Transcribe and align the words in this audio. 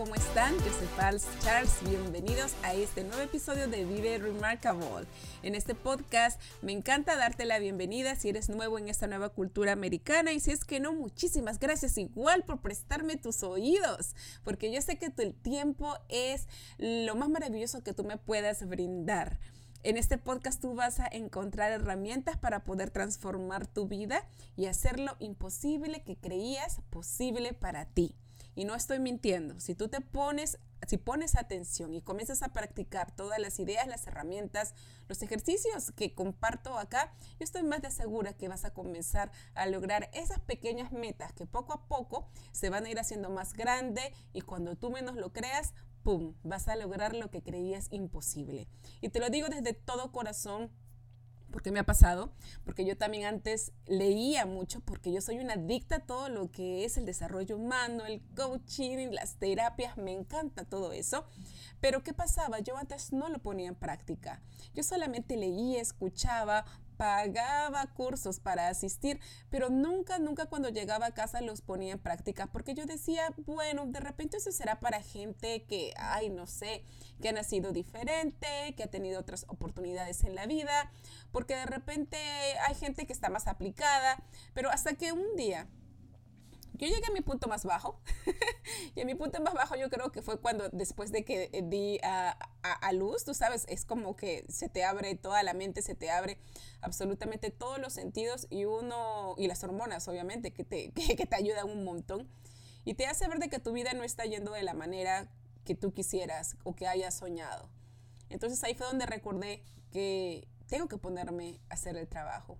¿cómo 0.00 0.14
están? 0.14 0.54
Yo 0.54 0.72
soy 0.78 0.88
Charles, 1.42 1.74
bienvenidos 1.86 2.54
a 2.62 2.72
este 2.72 3.04
nuevo 3.04 3.20
episodio 3.20 3.68
de 3.68 3.84
Vive 3.84 4.16
Remarkable. 4.16 5.06
En 5.42 5.54
este 5.54 5.74
podcast 5.74 6.40
me 6.62 6.72
encanta 6.72 7.16
darte 7.16 7.44
la 7.44 7.58
bienvenida 7.58 8.16
si 8.16 8.30
eres 8.30 8.48
nuevo 8.48 8.78
en 8.78 8.88
esta 8.88 9.08
nueva 9.08 9.28
cultura 9.28 9.72
americana 9.72 10.32
y 10.32 10.40
si 10.40 10.52
es 10.52 10.64
que 10.64 10.80
no, 10.80 10.94
muchísimas 10.94 11.58
gracias 11.58 11.98
igual 11.98 12.44
por 12.44 12.62
prestarme 12.62 13.18
tus 13.18 13.42
oídos, 13.42 14.14
porque 14.42 14.72
yo 14.72 14.80
sé 14.80 14.96
que 14.96 15.12
el 15.18 15.34
tiempo 15.34 15.94
es 16.08 16.48
lo 16.78 17.14
más 17.14 17.28
maravilloso 17.28 17.82
que 17.82 17.92
tú 17.92 18.02
me 18.02 18.16
puedas 18.16 18.66
brindar. 18.66 19.38
En 19.82 19.98
este 19.98 20.16
podcast 20.16 20.62
tú 20.62 20.74
vas 20.74 20.98
a 21.00 21.08
encontrar 21.08 21.72
herramientas 21.72 22.38
para 22.38 22.64
poder 22.64 22.88
transformar 22.88 23.66
tu 23.66 23.86
vida 23.86 24.26
y 24.56 24.64
hacer 24.64 24.98
lo 24.98 25.16
imposible 25.18 26.02
que 26.04 26.16
creías 26.16 26.80
posible 26.88 27.52
para 27.52 27.84
ti. 27.84 28.16
Y 28.60 28.66
no 28.66 28.74
estoy 28.74 28.98
mintiendo. 28.98 29.58
Si 29.58 29.74
tú 29.74 29.88
te 29.88 30.02
pones, 30.02 30.58
si 30.86 30.98
pones 30.98 31.34
atención 31.34 31.94
y 31.94 32.02
comienzas 32.02 32.42
a 32.42 32.52
practicar 32.52 33.10
todas 33.10 33.38
las 33.38 33.58
ideas, 33.58 33.86
las 33.86 34.06
herramientas, 34.06 34.74
los 35.08 35.22
ejercicios 35.22 35.92
que 35.92 36.14
comparto 36.14 36.76
acá, 36.76 37.14
yo 37.38 37.44
estoy 37.44 37.62
más 37.62 37.80
de 37.80 37.90
segura 37.90 38.34
que 38.34 38.48
vas 38.48 38.66
a 38.66 38.74
comenzar 38.74 39.32
a 39.54 39.64
lograr 39.64 40.10
esas 40.12 40.40
pequeñas 40.40 40.92
metas 40.92 41.32
que 41.32 41.46
poco 41.46 41.72
a 41.72 41.88
poco 41.88 42.28
se 42.52 42.68
van 42.68 42.84
a 42.84 42.90
ir 42.90 43.00
haciendo 43.00 43.30
más 43.30 43.54
grande 43.54 44.12
y 44.34 44.42
cuando 44.42 44.76
tú 44.76 44.90
menos 44.90 45.16
lo 45.16 45.32
creas, 45.32 45.72
¡pum!, 46.02 46.34
vas 46.42 46.68
a 46.68 46.76
lograr 46.76 47.16
lo 47.16 47.30
que 47.30 47.42
creías 47.42 47.88
imposible. 47.90 48.68
Y 49.00 49.08
te 49.08 49.20
lo 49.20 49.30
digo 49.30 49.48
desde 49.48 49.72
todo 49.72 50.12
corazón 50.12 50.70
porque 51.50 51.72
me 51.72 51.80
ha 51.80 51.84
pasado, 51.84 52.32
porque 52.64 52.84
yo 52.84 52.96
también 52.96 53.24
antes 53.24 53.72
leía 53.86 54.46
mucho, 54.46 54.80
porque 54.80 55.12
yo 55.12 55.20
soy 55.20 55.38
una 55.38 55.54
adicta 55.54 55.96
a 55.96 56.06
todo 56.06 56.28
lo 56.28 56.50
que 56.50 56.84
es 56.84 56.96
el 56.96 57.04
desarrollo 57.04 57.56
humano, 57.56 58.06
el 58.06 58.22
coaching, 58.36 59.10
las 59.10 59.36
terapias, 59.36 59.96
me 59.96 60.12
encanta 60.12 60.64
todo 60.64 60.92
eso. 60.92 61.26
Pero 61.80 62.02
¿qué 62.02 62.12
pasaba? 62.12 62.60
Yo 62.60 62.76
antes 62.76 63.12
no 63.12 63.28
lo 63.28 63.38
ponía 63.38 63.68
en 63.68 63.74
práctica. 63.74 64.42
Yo 64.74 64.82
solamente 64.82 65.36
leía, 65.36 65.80
escuchaba, 65.80 66.64
pagaba 67.00 67.86
cursos 67.94 68.40
para 68.40 68.68
asistir, 68.68 69.20
pero 69.48 69.70
nunca, 69.70 70.18
nunca 70.18 70.44
cuando 70.44 70.68
llegaba 70.68 71.06
a 71.06 71.14
casa 71.14 71.40
los 71.40 71.62
ponía 71.62 71.94
en 71.94 71.98
práctica, 71.98 72.48
porque 72.48 72.74
yo 72.74 72.84
decía, 72.84 73.32
bueno, 73.46 73.86
de 73.86 74.00
repente 74.00 74.36
eso 74.36 74.52
será 74.52 74.80
para 74.80 75.00
gente 75.00 75.62
que, 75.62 75.94
ay, 75.96 76.28
no 76.28 76.46
sé, 76.46 76.84
que 77.22 77.30
ha 77.30 77.32
nacido 77.32 77.72
diferente, 77.72 78.74
que 78.76 78.82
ha 78.82 78.90
tenido 78.90 79.18
otras 79.18 79.46
oportunidades 79.48 80.24
en 80.24 80.34
la 80.34 80.44
vida, 80.44 80.92
porque 81.32 81.56
de 81.56 81.64
repente 81.64 82.18
hay 82.68 82.74
gente 82.74 83.06
que 83.06 83.14
está 83.14 83.30
más 83.30 83.46
aplicada, 83.46 84.22
pero 84.52 84.68
hasta 84.68 84.92
que 84.92 85.12
un 85.12 85.36
día 85.36 85.68
yo 86.80 86.94
llegué 86.94 87.06
a 87.08 87.12
mi 87.12 87.20
punto 87.20 87.48
más 87.48 87.64
bajo. 87.64 88.00
y 88.94 89.00
a 89.00 89.04
mi 89.04 89.14
punto 89.14 89.40
más 89.42 89.54
bajo 89.54 89.76
yo 89.76 89.90
creo 89.90 90.10
que 90.12 90.22
fue 90.22 90.40
cuando 90.40 90.68
después 90.70 91.12
de 91.12 91.24
que 91.24 91.50
eh, 91.52 91.62
di 91.62 91.98
a, 92.02 92.30
a, 92.62 92.92
luz, 92.92 93.24
tú 93.24 93.34
sabes, 93.34 93.66
es 93.68 93.84
como 93.84 94.16
que 94.16 94.44
se 94.48 94.68
te 94.68 94.84
abre 94.84 95.14
toda 95.14 95.42
la 95.42 95.54
mente, 95.54 95.82
se 95.82 95.94
te 95.94 96.10
abre 96.10 96.38
absolutamente 96.80 97.50
todos 97.50 97.78
los 97.78 97.92
sentidos 97.92 98.46
y 98.50 98.64
uno, 98.64 99.34
y 99.36 99.46
las 99.46 99.62
hormonas 99.64 100.08
obviamente, 100.08 100.52
que 100.52 100.64
te, 100.64 100.92
que, 100.94 101.16
que 101.16 101.26
te 101.26 101.36
ayudan 101.36 101.68
un 101.68 101.84
montón. 101.84 102.28
Y 102.84 102.94
te 102.94 103.06
hace 103.06 103.28
ver 103.28 103.38
de 103.38 103.50
que 103.50 103.58
tu 103.58 103.72
vida 103.72 103.92
no 103.92 104.04
está 104.04 104.24
yendo 104.24 104.52
de 104.52 104.62
la 104.62 104.74
manera 104.74 105.28
que 105.64 105.74
tú 105.74 105.92
quisieras 105.92 106.56
o 106.64 106.74
que 106.74 106.86
hayas 106.86 107.14
soñado. 107.14 107.68
Entonces 108.30 108.62
ahí 108.64 108.74
fue 108.74 108.86
donde 108.86 109.04
recordé 109.06 109.62
que 109.90 110.48
tengo 110.68 110.88
que 110.88 110.96
ponerme 110.96 111.60
a 111.68 111.74
hacer 111.74 111.96
el 111.96 112.08
trabajo. 112.08 112.58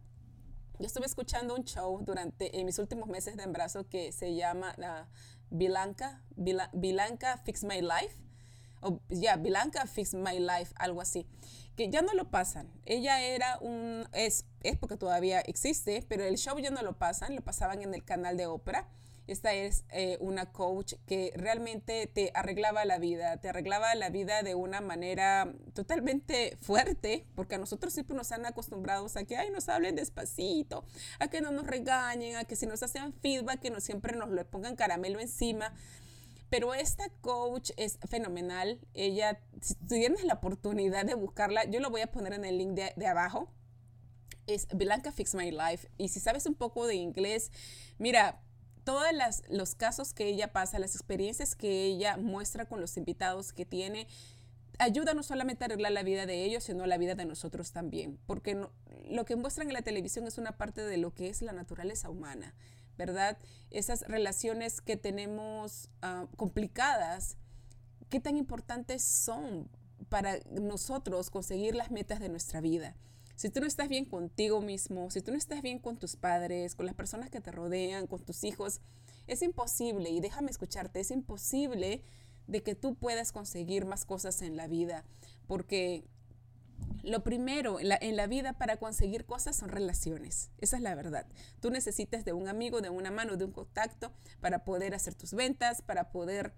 Yo 0.80 0.86
estuve 0.86 1.04
escuchando 1.04 1.54
un 1.54 1.64
show 1.64 2.00
durante 2.02 2.58
en 2.58 2.64
mis 2.64 2.78
últimos 2.78 3.06
meses 3.06 3.36
de 3.36 3.42
embarazo 3.42 3.86
que 3.86 4.12
se 4.12 4.34
llama 4.34 4.74
uh, 4.78 5.04
Bilanca, 5.50 6.22
Bilanca 6.72 7.36
Fix 7.36 7.64
My 7.64 7.82
Life, 7.82 8.16
o 8.80 8.98
ya, 9.10 9.36
Bilanca 9.36 9.86
Fix 9.86 10.14
My 10.14 10.38
Life, 10.38 10.72
algo 10.76 11.02
así, 11.02 11.26
que 11.76 11.90
ya 11.90 12.00
no 12.00 12.14
lo 12.14 12.30
pasan. 12.30 12.72
Ella 12.86 13.20
era 13.20 13.58
un, 13.58 14.08
es, 14.14 14.46
es 14.62 14.78
porque 14.78 14.96
todavía 14.96 15.40
existe, 15.40 16.02
pero 16.08 16.24
el 16.24 16.38
show 16.38 16.58
ya 16.58 16.70
no 16.70 16.80
lo 16.80 16.96
pasan, 16.96 17.36
lo 17.36 17.42
pasaban 17.42 17.82
en 17.82 17.92
el 17.92 18.02
canal 18.02 18.38
de 18.38 18.46
ópera 18.46 18.88
esta 19.32 19.54
es 19.54 19.84
eh, 19.90 20.18
una 20.20 20.50
coach 20.52 20.94
que 21.06 21.32
realmente 21.36 22.08
te 22.08 22.32
arreglaba 22.34 22.84
la 22.84 22.98
vida, 22.98 23.36
te 23.36 23.48
arreglaba 23.48 23.94
la 23.94 24.10
vida 24.10 24.42
de 24.42 24.56
una 24.56 24.80
manera 24.80 25.54
totalmente 25.72 26.58
fuerte, 26.60 27.26
porque 27.36 27.54
a 27.54 27.58
nosotros 27.58 27.92
siempre 27.92 28.16
nos 28.16 28.32
han 28.32 28.44
acostumbrado 28.44 29.06
a 29.14 29.24
que 29.24 29.36
ay, 29.36 29.50
nos 29.50 29.68
hablen 29.68 29.94
despacito, 29.94 30.84
a 31.20 31.28
que 31.28 31.40
no 31.40 31.52
nos 31.52 31.66
regañen, 31.66 32.36
a 32.36 32.44
que 32.44 32.56
si 32.56 32.66
nos 32.66 32.82
hacen 32.82 33.12
feedback, 33.12 33.60
que 33.60 33.70
no 33.70 33.80
siempre 33.80 34.16
nos 34.16 34.30
le 34.30 34.44
pongan 34.44 34.74
caramelo 34.74 35.20
encima. 35.20 35.72
Pero 36.48 36.74
esta 36.74 37.08
coach 37.20 37.70
es 37.76 37.98
fenomenal. 38.08 38.80
Ella, 38.94 39.40
si 39.60 39.76
tienes 39.76 40.24
la 40.24 40.34
oportunidad 40.34 41.04
de 41.04 41.14
buscarla, 41.14 41.64
yo 41.70 41.78
lo 41.78 41.90
voy 41.90 42.00
a 42.00 42.10
poner 42.10 42.32
en 42.32 42.44
el 42.44 42.58
link 42.58 42.72
de, 42.72 42.92
de 42.96 43.06
abajo. 43.06 43.52
Es 44.48 44.66
Blanca 44.74 45.12
Fix 45.12 45.36
My 45.36 45.52
Life. 45.52 45.88
Y 45.96 46.08
si 46.08 46.18
sabes 46.18 46.46
un 46.46 46.56
poco 46.56 46.88
de 46.88 46.96
inglés, 46.96 47.52
mira, 47.98 48.42
todos 48.90 49.06
los 49.48 49.76
casos 49.76 50.12
que 50.12 50.26
ella 50.26 50.52
pasa, 50.52 50.80
las 50.80 50.96
experiencias 50.96 51.54
que 51.54 51.84
ella 51.84 52.16
muestra 52.16 52.64
con 52.64 52.80
los 52.80 52.96
invitados 52.96 53.52
que 53.52 53.64
tiene, 53.64 54.08
ayuda 54.80 55.14
no 55.14 55.22
solamente 55.22 55.62
a 55.62 55.66
arreglar 55.66 55.92
la 55.92 56.02
vida 56.02 56.26
de 56.26 56.42
ellos, 56.44 56.64
sino 56.64 56.84
la 56.86 56.98
vida 56.98 57.14
de 57.14 57.24
nosotros 57.24 57.70
también, 57.70 58.18
porque 58.26 58.66
lo 59.08 59.24
que 59.24 59.36
muestran 59.36 59.68
en 59.68 59.74
la 59.74 59.82
televisión 59.82 60.26
es 60.26 60.38
una 60.38 60.58
parte 60.58 60.82
de 60.82 60.96
lo 60.96 61.14
que 61.14 61.28
es 61.28 61.40
la 61.40 61.52
naturaleza 61.52 62.10
humana, 62.10 62.52
¿verdad? 62.98 63.38
Esas 63.70 64.00
relaciones 64.08 64.80
que 64.80 64.96
tenemos 64.96 65.88
ah, 66.02 66.26
complicadas, 66.36 67.36
¿qué 68.08 68.18
tan 68.18 68.36
importantes 68.36 69.04
son 69.04 69.68
para 70.08 70.40
nosotros 70.50 71.30
conseguir 71.30 71.76
las 71.76 71.92
metas 71.92 72.18
de 72.18 72.28
nuestra 72.28 72.60
vida? 72.60 72.96
Si 73.40 73.48
tú 73.48 73.60
no 73.60 73.66
estás 73.66 73.88
bien 73.88 74.04
contigo 74.04 74.60
mismo, 74.60 75.10
si 75.10 75.22
tú 75.22 75.30
no 75.30 75.38
estás 75.38 75.62
bien 75.62 75.78
con 75.78 75.96
tus 75.96 76.14
padres, 76.14 76.74
con 76.74 76.84
las 76.84 76.94
personas 76.94 77.30
que 77.30 77.40
te 77.40 77.50
rodean, 77.50 78.06
con 78.06 78.22
tus 78.22 78.44
hijos, 78.44 78.82
es 79.28 79.40
imposible, 79.40 80.10
y 80.10 80.20
déjame 80.20 80.50
escucharte, 80.50 81.00
es 81.00 81.10
imposible 81.10 82.02
de 82.48 82.62
que 82.62 82.74
tú 82.74 82.96
puedas 82.96 83.32
conseguir 83.32 83.86
más 83.86 84.04
cosas 84.04 84.42
en 84.42 84.58
la 84.58 84.66
vida, 84.68 85.06
porque 85.46 86.04
lo 87.02 87.24
primero 87.24 87.80
en 87.80 87.88
la, 87.88 87.98
en 87.98 88.14
la, 88.14 88.26
vida 88.26 88.58
para 88.58 88.76
conseguir 88.76 89.24
cosas 89.24 89.56
son 89.56 89.70
relaciones. 89.70 90.50
Esa 90.58 90.76
es 90.76 90.82
la 90.82 90.94
verdad. 90.94 91.26
Tú 91.60 91.70
necesitas 91.70 92.26
de 92.26 92.34
un 92.34 92.46
amigo, 92.46 92.82
de 92.82 92.90
una 92.90 93.10
mano, 93.10 93.38
de 93.38 93.46
un 93.46 93.52
contacto 93.52 94.12
para 94.42 94.64
poder 94.64 94.94
hacer 94.94 95.14
tus 95.14 95.32
ventas, 95.32 95.80
para 95.80 96.10
poder 96.12 96.52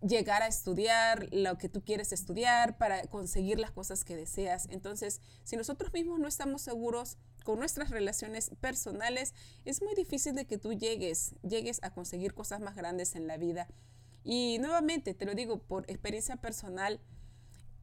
llegar 0.00 0.42
a 0.42 0.46
estudiar 0.46 1.28
lo 1.32 1.58
que 1.58 1.68
tú 1.68 1.82
quieres 1.82 2.12
estudiar, 2.12 2.76
para 2.78 3.02
conseguir 3.04 3.58
las 3.58 3.70
cosas 3.70 4.04
que 4.04 4.16
deseas. 4.16 4.68
Entonces, 4.70 5.20
si 5.44 5.56
nosotros 5.56 5.92
mismos 5.92 6.18
no 6.18 6.28
estamos 6.28 6.62
seguros 6.62 7.16
con 7.44 7.58
nuestras 7.58 7.90
relaciones 7.90 8.50
personales, 8.60 9.34
es 9.64 9.82
muy 9.82 9.94
difícil 9.94 10.34
de 10.34 10.46
que 10.46 10.58
tú 10.58 10.72
llegues, 10.72 11.34
llegues 11.42 11.82
a 11.82 11.90
conseguir 11.90 12.34
cosas 12.34 12.60
más 12.60 12.76
grandes 12.76 13.14
en 13.14 13.26
la 13.26 13.36
vida. 13.36 13.68
Y 14.24 14.58
nuevamente, 14.58 15.14
te 15.14 15.24
lo 15.24 15.34
digo 15.34 15.58
por 15.58 15.88
experiencia 15.88 16.36
personal, 16.36 17.00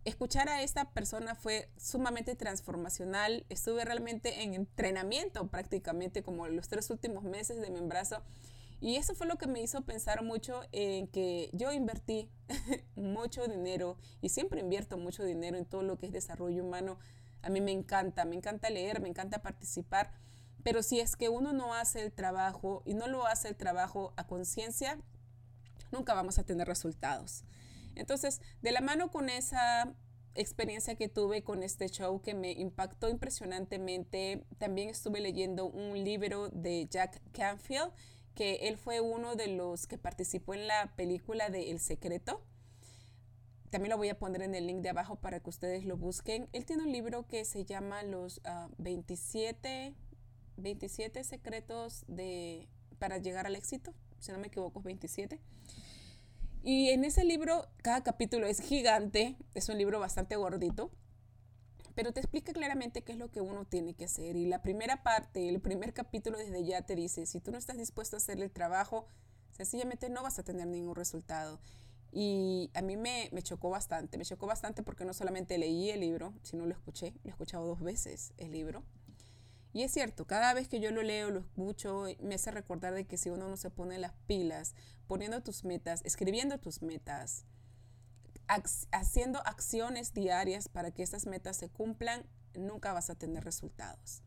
escuchar 0.06 0.50
a 0.50 0.62
esta 0.62 0.92
persona 0.92 1.36
fue 1.36 1.70
sumamente 1.78 2.36
transformacional. 2.36 3.46
Estuve 3.50 3.86
realmente 3.86 4.44
en 4.44 4.54
entrenamiento 4.54 5.48
prácticamente 5.48 6.24
como 6.24 6.48
los 6.48 6.68
tres 6.68 6.90
últimos 6.90 7.24
meses 7.24 7.62
de 7.62 7.70
mi 7.70 7.80
embarazo 7.80 8.22
y 8.84 8.98
eso 8.98 9.16
fue 9.16 9.28
lo 9.28 9.38
que 9.38 9.48
me 9.48 9.62
hizo 9.62 9.86
pensar 9.86 10.24
mucho 10.24 10.60
en 10.74 11.08
que 11.08 11.50
yo 11.54 11.72
invertí 11.72 12.30
mucho 12.98 13.48
dinero 13.48 13.98
y 14.20 14.28
siempre 14.28 14.60
invierto 14.60 14.98
mucho 14.98 15.24
dinero 15.24 15.58
en 15.58 15.64
todo 15.64 15.84
lo 15.84 15.98
que 15.98 16.08
es 16.08 16.12
desarrollo 16.12 16.66
humano. 16.66 17.00
A 17.44 17.50
mí 17.50 17.62
me 17.62 17.72
encanta, 17.72 18.26
me 18.26 18.36
encanta 18.36 18.70
leer, 18.70 19.00
me 19.00 19.08
encanta 19.08 19.42
participar, 19.42 20.12
pero 20.64 20.84
si 20.84 21.00
es 21.00 21.16
que 21.16 21.30
uno 21.30 21.54
no 21.54 21.74
hace 21.74 22.02
el 22.02 22.12
trabajo 22.12 22.84
y 22.86 22.94
no 22.94 23.08
lo 23.08 23.26
hace 23.26 23.48
el 23.48 23.56
trabajo 23.56 24.14
a 24.18 24.28
conciencia, 24.28 25.00
nunca 25.94 26.14
vamos 26.14 26.38
a 26.38 26.44
tener 26.44 26.68
resultados. 26.68 27.46
Entonces, 27.96 28.42
de 28.62 28.74
la 28.74 28.82
mano 28.82 29.12
con 29.12 29.30
esa 29.30 29.96
experiencia 30.36 30.96
que 30.96 31.08
tuve 31.08 31.42
con 31.42 31.64
este 31.64 31.88
show 31.88 32.22
que 32.22 32.34
me 32.34 32.52
impactó 32.52 33.08
impresionantemente, 33.08 34.46
también 34.58 34.90
estuve 34.90 35.22
leyendo 35.22 35.68
un 35.68 36.04
libro 36.04 36.50
de 36.50 36.86
Jack 36.90 37.22
Canfield 37.32 37.94
que 38.36 38.68
él 38.68 38.78
fue 38.78 39.02
uno 39.02 39.36
de 39.36 39.48
los 39.48 39.88
que 39.88 39.98
participó 39.98 40.54
en 40.54 40.68
la 40.68 40.96
película 40.96 41.50
de 41.50 41.72
El 41.72 41.80
Secreto. 41.80 42.42
También 43.70 43.90
lo 43.90 43.98
voy 43.98 44.10
a 44.10 44.20
poner 44.20 44.42
en 44.44 44.54
el 44.54 44.68
link 44.68 44.82
de 44.82 44.90
abajo 44.90 45.16
para 45.16 45.40
que 45.40 45.50
ustedes 45.50 45.86
lo 45.86 45.98
busquen. 45.98 46.48
Él 46.54 46.66
tiene 46.66 46.84
un 46.84 46.92
libro 46.92 47.28
que 47.28 47.44
se 47.46 47.66
llama 47.66 48.04
Los 48.04 48.42
27, 48.78 49.94
ah, 49.96 50.16
27 50.58 51.24
secretos 51.24 52.06
de, 52.08 52.68
para 53.00 53.18
llegar 53.18 53.48
al 53.48 53.56
éxito. 53.56 53.94
Si 54.20 54.32
no 54.32 54.38
me 54.38 54.48
equivoco, 54.48 54.80
es 54.80 54.86
27. 54.86 55.40
Y 56.64 56.90
en 56.90 57.04
ese 57.04 57.26
libro, 57.26 57.68
cada 57.82 58.04
capítulo 58.04 58.48
es 58.48 58.62
gigante, 58.62 59.36
es 59.54 59.68
un 59.70 59.78
libro 59.78 60.00
bastante 60.00 60.38
gordito, 60.38 60.92
pero 61.96 62.12
te 62.12 62.20
explica 62.20 62.54
claramente 62.54 63.04
qué 63.04 63.14
es 63.14 63.18
lo 63.18 63.30
que 63.30 63.42
uno 63.42 63.66
tiene 63.66 63.94
que 63.94 64.06
hacer. 64.06 64.36
Y 64.36 64.46
la 64.46 64.62
primera 64.62 65.04
parte, 65.04 65.50
el 65.50 65.60
primer 65.62 65.94
capítulo 65.94 66.38
desde 66.38 66.64
ya 66.64 66.82
te 66.84 66.96
dice, 66.96 67.26
si 67.26 67.40
tú 67.40 67.52
no 67.52 67.58
estás 67.58 67.78
dispuesto 67.78 68.16
a 68.16 68.18
hacer 68.18 68.42
el 68.42 68.52
trabajo, 68.52 69.08
sencillamente 69.52 70.10
no 70.10 70.24
vas 70.24 70.40
a 70.40 70.44
tener 70.44 70.68
ningún 70.68 70.96
resultado. 70.96 71.60
Y 72.12 72.70
a 72.76 72.82
mí 72.82 72.96
me, 72.96 73.30
me, 73.32 73.42
chocó 73.42 73.70
bastante, 73.70 74.18
me 74.18 74.26
chocó 74.26 74.46
bastante 74.46 74.84
porque 74.84 75.06
no 75.06 75.14
solamente 75.14 75.58
leí 75.58 75.90
el 75.90 76.02
libro, 76.02 76.34
sino 76.44 76.66
lo 76.66 76.74
escuché, 76.74 77.14
lo 77.24 77.30
he 77.30 77.32
escuchado 77.32 77.66
dos 77.66 77.82
veces 77.82 78.34
el 78.38 78.52
libro. 78.52 78.84
Y 79.74 79.82
es 79.82 79.92
cierto, 79.92 80.26
cada 80.26 80.54
vez 80.54 80.68
que 80.68 80.80
yo 80.80 80.92
lo 80.92 81.02
leo, 81.02 81.32
lo 81.32 81.40
escucho, 81.40 82.06
me 82.22 82.36
hace 82.36 82.52
recordar 82.52 82.94
de 82.94 83.06
que 83.06 83.18
si 83.18 83.32
uno 83.32 83.50
no 83.50 83.58
se 83.58 83.72
pone 83.72 83.98
las 83.98 84.14
pilas, 84.28 84.76
poniendo 85.08 85.42
tus 85.42 85.64
metas, 85.64 86.02
escribiendo 86.06 86.60
tus 86.60 86.84
metas, 86.84 87.46
haciendo 88.48 89.40
acciones 89.46 90.14
diarias 90.14 90.68
para 90.68 90.92
que 90.92 91.04
estas 91.04 91.26
metas 91.26 91.58
se 91.58 91.70
cumplan, 91.70 92.26
nunca 92.54 92.94
vas 92.94 93.10
a 93.10 93.16
tener 93.16 93.44
resultados. 93.44 94.22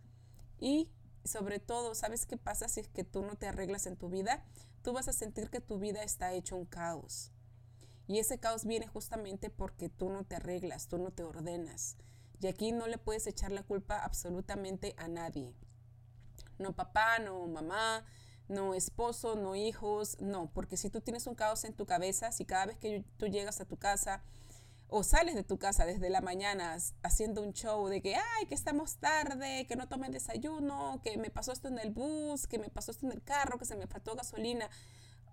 Y 0.59 0.91
sobre 1.25 1.59
todo, 1.59 1.95
¿sabes 1.95 2.27
qué 2.27 2.37
pasa 2.37 2.69
si 2.69 2.81
es 2.81 2.89
que 2.89 3.05
tú 3.05 3.23
no 3.23 3.37
te 3.37 3.47
arreglas 3.47 3.87
en 3.87 3.97
tu 3.97 4.09
vida? 4.09 4.45
Tú 4.83 4.93
vas 4.93 5.09
a 5.09 5.13
sentir 5.13 5.51
que 5.51 5.61
tu 5.61 5.79
vida 5.79 6.03
está 6.03 6.33
hecho 6.33 6.57
un 6.57 6.67
caos. 6.67 7.33
Y 8.07 8.19
ese 8.19 8.39
caos 8.39 8.65
viene 8.65 8.87
justamente 8.87 9.51
porque 9.51 9.89
tú 9.89 10.09
no 10.11 10.25
te 10.25 10.37
arreglas, 10.37 10.87
tú 10.87 10.99
no 10.99 11.11
te 11.11 11.25
ordenas. 11.25 11.97
Y 12.41 12.47
aquí 12.47 12.73
no 12.73 12.87
le 12.87 12.99
puedes 12.99 13.27
echar 13.27 13.51
la 13.51 13.63
culpa 13.63 13.99
absolutamente 13.99 14.95
a 14.97 15.09
nadie. 15.09 15.55
No 16.59 16.75
papá, 16.75 17.19
no 17.19 17.47
mamá, 17.47 18.05
no 18.49 18.75
esposo, 18.75 19.37
no 19.37 19.57
hijos, 19.57 20.17
no, 20.21 20.51
porque 20.53 20.77
si 20.77 20.91
tú 20.91 21.01
tienes 21.01 21.27
un 21.27 21.35
caos 21.35 21.65
en 21.65 21.75
tu 21.75 21.87
cabeza, 21.87 22.33
si 22.33 22.45
cada 22.45 22.67
vez 22.67 22.77
que 22.79 23.05
tú 23.17 23.27
llegas 23.27 23.61
a 23.61 23.65
tu 23.65 23.77
casa 23.77 24.23
o 24.89 25.03
sales 25.03 25.35
de 25.35 25.43
tu 25.43 25.59
casa 25.59 25.85
desde 25.85 26.11
la 26.11 26.21
mañana 26.21 26.77
haciendo 27.03 27.43
un 27.43 27.53
show 27.53 27.89
de 27.89 28.01
que, 28.01 28.15
ay, 28.15 28.47
que 28.47 28.55
estamos 28.55 28.99
tarde, 28.99 29.67
que 29.67 29.77
no 29.77 29.89
tomen 29.89 30.13
desayuno, 30.13 31.01
que 31.03 31.19
me 31.19 31.31
pasó 31.31 31.53
esto 31.53 31.69
en 31.69 31.79
el 31.79 31.91
bus, 31.91 32.47
que 32.47 32.59
me 32.59 32.71
pasó 32.71 32.93
esto 32.93 33.07
en 33.07 33.13
el 33.13 33.23
carro, 33.23 33.59
que 33.59 33.65
se 33.65 33.77
me 33.77 33.87
faltó 33.89 34.15
gasolina, 34.15 34.71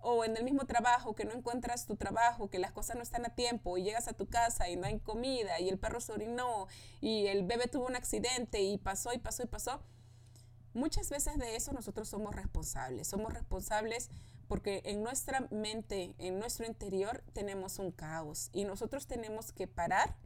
o 0.04 0.24
en 0.24 0.36
el 0.36 0.44
mismo 0.44 0.66
trabajo, 0.66 1.14
que 1.14 1.24
no 1.24 1.32
encuentras 1.32 1.86
tu 1.86 1.96
trabajo, 1.96 2.50
que 2.50 2.58
las 2.58 2.72
cosas 2.72 2.96
no 2.96 3.02
están 3.02 3.24
a 3.24 3.30
tiempo 3.30 3.78
y 3.78 3.84
llegas 3.84 4.06
a 4.06 4.12
tu 4.12 4.26
casa 4.26 4.68
y 4.68 4.76
no 4.76 4.86
hay 4.86 4.98
comida 4.98 5.60
y 5.60 5.68
el 5.70 5.78
perro 5.78 6.00
se 6.00 6.12
orinó 6.12 6.68
y 7.00 7.26
el 7.28 7.44
bebé 7.44 7.68
tuvo 7.68 7.86
un 7.86 7.96
accidente 7.96 8.60
y 8.60 8.76
pasó 8.76 9.14
y 9.14 9.18
pasó 9.18 9.44
y 9.44 9.46
pasó. 9.46 9.80
Muchas 10.74 11.08
veces 11.08 11.38
de 11.38 11.54
eso 11.54 11.72
nosotros 11.72 12.08
somos 12.08 12.34
responsables. 12.34 13.06
Somos 13.06 13.32
responsables 13.32 14.10
porque 14.48 14.82
en 14.84 15.02
nuestra 15.02 15.46
mente, 15.50 16.14
en 16.18 16.38
nuestro 16.38 16.66
interior, 16.66 17.22
tenemos 17.32 17.78
un 17.78 17.92
caos 17.92 18.50
y 18.52 18.64
nosotros 18.64 19.06
tenemos 19.06 19.52
que 19.52 19.66
parar, 19.68 20.16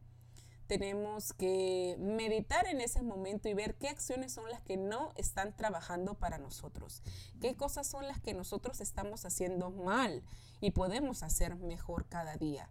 tenemos 0.67 1.33
que 1.33 1.97
meditar 1.99 2.67
en 2.67 2.81
ese 2.81 3.03
momento 3.03 3.49
y 3.49 3.55
ver 3.55 3.77
qué 3.77 3.89
acciones 3.89 4.33
son 4.33 4.51
las 4.51 4.61
que 4.63 4.77
no 4.77 5.13
están 5.17 5.55
trabajando 5.55 6.15
para 6.15 6.39
nosotros, 6.39 7.03
qué 7.41 7.55
cosas 7.55 7.87
son 7.87 8.07
las 8.07 8.21
que 8.21 8.35
nosotros 8.35 8.81
estamos 8.81 9.25
haciendo 9.25 9.71
mal 9.71 10.23
y 10.61 10.73
podemos 10.73 11.23
hacer 11.23 11.57
mejor 11.57 12.07
cada 12.07 12.37
día. 12.37 12.69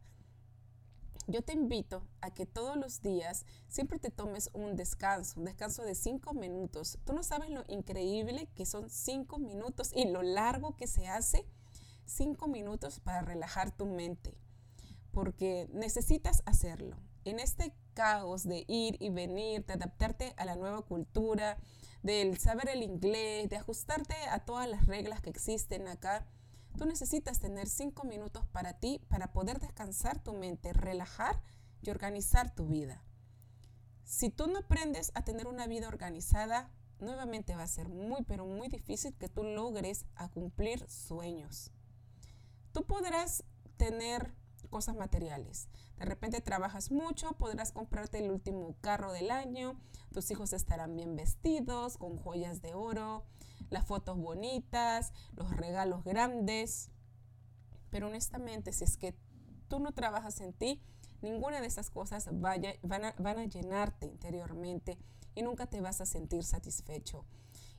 Yo 1.29 1.41
te 1.41 1.51
invito 1.51 2.07
a 2.21 2.33
que 2.33 2.45
todos 2.45 2.77
los 2.77 3.01
días 3.01 3.45
siempre 3.67 3.99
te 3.99 4.11
tomes 4.11 4.49
un 4.53 4.77
descanso, 4.77 5.37
un 5.37 5.45
descanso 5.45 5.83
de 5.83 5.93
cinco 5.93 6.33
minutos. 6.33 6.99
Tú 7.03 7.11
no 7.11 7.21
sabes 7.21 7.49
lo 7.49 7.65
increíble 7.67 8.47
que 8.55 8.65
son 8.65 8.89
cinco 8.89 9.37
minutos 9.37 9.91
y 9.93 10.05
lo 10.05 10.21
largo 10.21 10.77
que 10.77 10.87
se 10.87 11.09
hace 11.09 11.45
cinco 12.05 12.47
minutos 12.47 13.01
para 13.01 13.23
relajar 13.23 13.75
tu 13.75 13.85
mente, 13.85 14.37
porque 15.11 15.67
necesitas 15.73 16.43
hacerlo. 16.45 16.95
En 17.25 17.41
este 17.41 17.73
caos 17.93 18.45
de 18.45 18.63
ir 18.69 18.95
y 19.01 19.09
venir, 19.09 19.65
de 19.65 19.73
adaptarte 19.73 20.33
a 20.37 20.45
la 20.45 20.55
nueva 20.55 20.81
cultura, 20.83 21.57
del 22.03 22.37
saber 22.37 22.69
el 22.69 22.83
inglés, 22.83 23.49
de 23.49 23.57
ajustarte 23.57 24.15
a 24.29 24.45
todas 24.45 24.69
las 24.69 24.85
reglas 24.85 25.19
que 25.19 25.29
existen 25.29 25.89
acá, 25.89 26.25
Tú 26.77 26.85
necesitas 26.85 27.39
tener 27.39 27.67
cinco 27.67 28.03
minutos 28.03 28.45
para 28.45 28.73
ti 28.73 29.01
para 29.09 29.33
poder 29.33 29.59
descansar 29.59 30.21
tu 30.21 30.33
mente, 30.33 30.73
relajar 30.73 31.41
y 31.81 31.89
organizar 31.89 32.53
tu 32.53 32.67
vida. 32.67 33.03
Si 34.03 34.29
tú 34.29 34.47
no 34.47 34.59
aprendes 34.59 35.11
a 35.15 35.23
tener 35.23 35.47
una 35.47 35.65
vida 35.65 35.87
organizada, 35.87 36.69
nuevamente 36.99 37.55
va 37.55 37.63
a 37.63 37.67
ser 37.67 37.89
muy, 37.89 38.23
pero 38.23 38.45
muy 38.45 38.67
difícil 38.67 39.15
que 39.15 39.27
tú 39.27 39.43
logres 39.43 40.05
a 40.15 40.29
cumplir 40.29 40.87
sueños. 40.87 41.71
Tú 42.73 42.85
podrás 42.85 43.43
tener 43.77 44.35
cosas 44.69 44.95
materiales. 44.95 45.69
De 45.97 46.05
repente 46.05 46.41
trabajas 46.41 46.91
mucho, 46.91 47.31
podrás 47.33 47.71
comprarte 47.71 48.19
el 48.19 48.29
último 48.29 48.75
carro 48.81 49.13
del 49.13 49.31
año, 49.31 49.79
tus 50.11 50.29
hijos 50.29 50.53
estarán 50.53 50.95
bien 50.95 51.15
vestidos, 51.15 51.97
con 51.97 52.17
joyas 52.17 52.61
de 52.61 52.75
oro, 52.75 53.25
las 53.69 53.85
fotos 53.85 54.17
bonitas, 54.17 55.13
los 55.35 55.55
regalos 55.55 56.03
grandes. 56.03 56.89
Pero 57.89 58.07
honestamente, 58.07 58.73
si 58.73 58.83
es 58.83 58.97
que 58.97 59.15
tú 59.67 59.79
no 59.79 59.93
trabajas 59.93 60.41
en 60.41 60.53
ti, 60.53 60.81
ninguna 61.21 61.61
de 61.61 61.67
esas 61.67 61.89
cosas 61.89 62.29
vaya, 62.31 62.73
van, 62.83 63.05
a, 63.05 63.15
van 63.17 63.39
a 63.39 63.45
llenarte 63.45 64.05
interiormente 64.05 64.97
y 65.35 65.41
nunca 65.41 65.67
te 65.67 65.81
vas 65.81 66.01
a 66.01 66.05
sentir 66.05 66.43
satisfecho. 66.43 67.25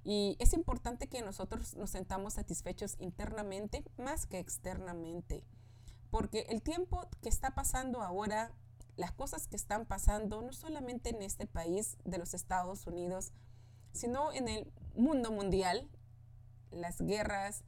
Y 0.04 0.36
es 0.38 0.52
importante 0.54 1.08
que 1.08 1.22
nosotros 1.22 1.74
nos 1.76 1.90
sentamos 1.90 2.34
satisfechos 2.34 2.96
internamente 2.98 3.84
más 3.98 4.26
que 4.26 4.38
externamente. 4.38 5.44
Porque 6.10 6.46
el 6.48 6.62
tiempo 6.62 7.08
que 7.20 7.28
está 7.28 7.54
pasando 7.54 8.00
ahora, 8.02 8.52
las 8.96 9.12
cosas 9.12 9.46
que 9.48 9.56
están 9.56 9.84
pasando, 9.86 10.40
no 10.40 10.52
solamente 10.52 11.10
en 11.10 11.22
este 11.22 11.46
país 11.46 11.98
de 12.04 12.18
los 12.18 12.32
Estados 12.32 12.86
Unidos, 12.86 13.32
sino 13.92 14.32
en 14.32 14.48
el 14.48 14.72
mundo 14.94 15.30
mundial, 15.30 15.88
las 16.70 17.00
guerras, 17.00 17.64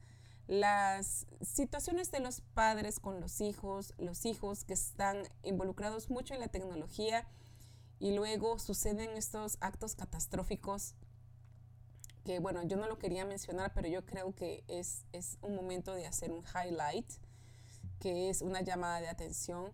las 0.47 1.27
situaciones 1.41 2.11
de 2.11 2.19
los 2.19 2.41
padres 2.41 2.99
con 2.99 3.19
los 3.19 3.41
hijos, 3.41 3.93
los 3.97 4.25
hijos 4.25 4.63
que 4.63 4.73
están 4.73 5.23
involucrados 5.43 6.09
mucho 6.09 6.33
en 6.33 6.39
la 6.39 6.49
tecnología 6.49 7.27
y 7.99 8.13
luego 8.13 8.59
suceden 8.59 9.11
estos 9.11 9.57
actos 9.61 9.95
catastróficos 9.95 10.95
que 12.23 12.39
bueno, 12.39 12.63
yo 12.63 12.77
no 12.77 12.87
lo 12.87 12.99
quería 12.99 13.25
mencionar, 13.25 13.73
pero 13.73 13.87
yo 13.87 14.05
creo 14.05 14.35
que 14.35 14.63
es, 14.67 15.05
es 15.11 15.37
un 15.41 15.55
momento 15.55 15.93
de 15.95 16.05
hacer 16.05 16.31
un 16.31 16.43
highlight 16.43 17.09
que 17.99 18.29
es 18.29 18.41
una 18.41 18.61
llamada 18.61 18.99
de 19.01 19.09
atención. 19.09 19.71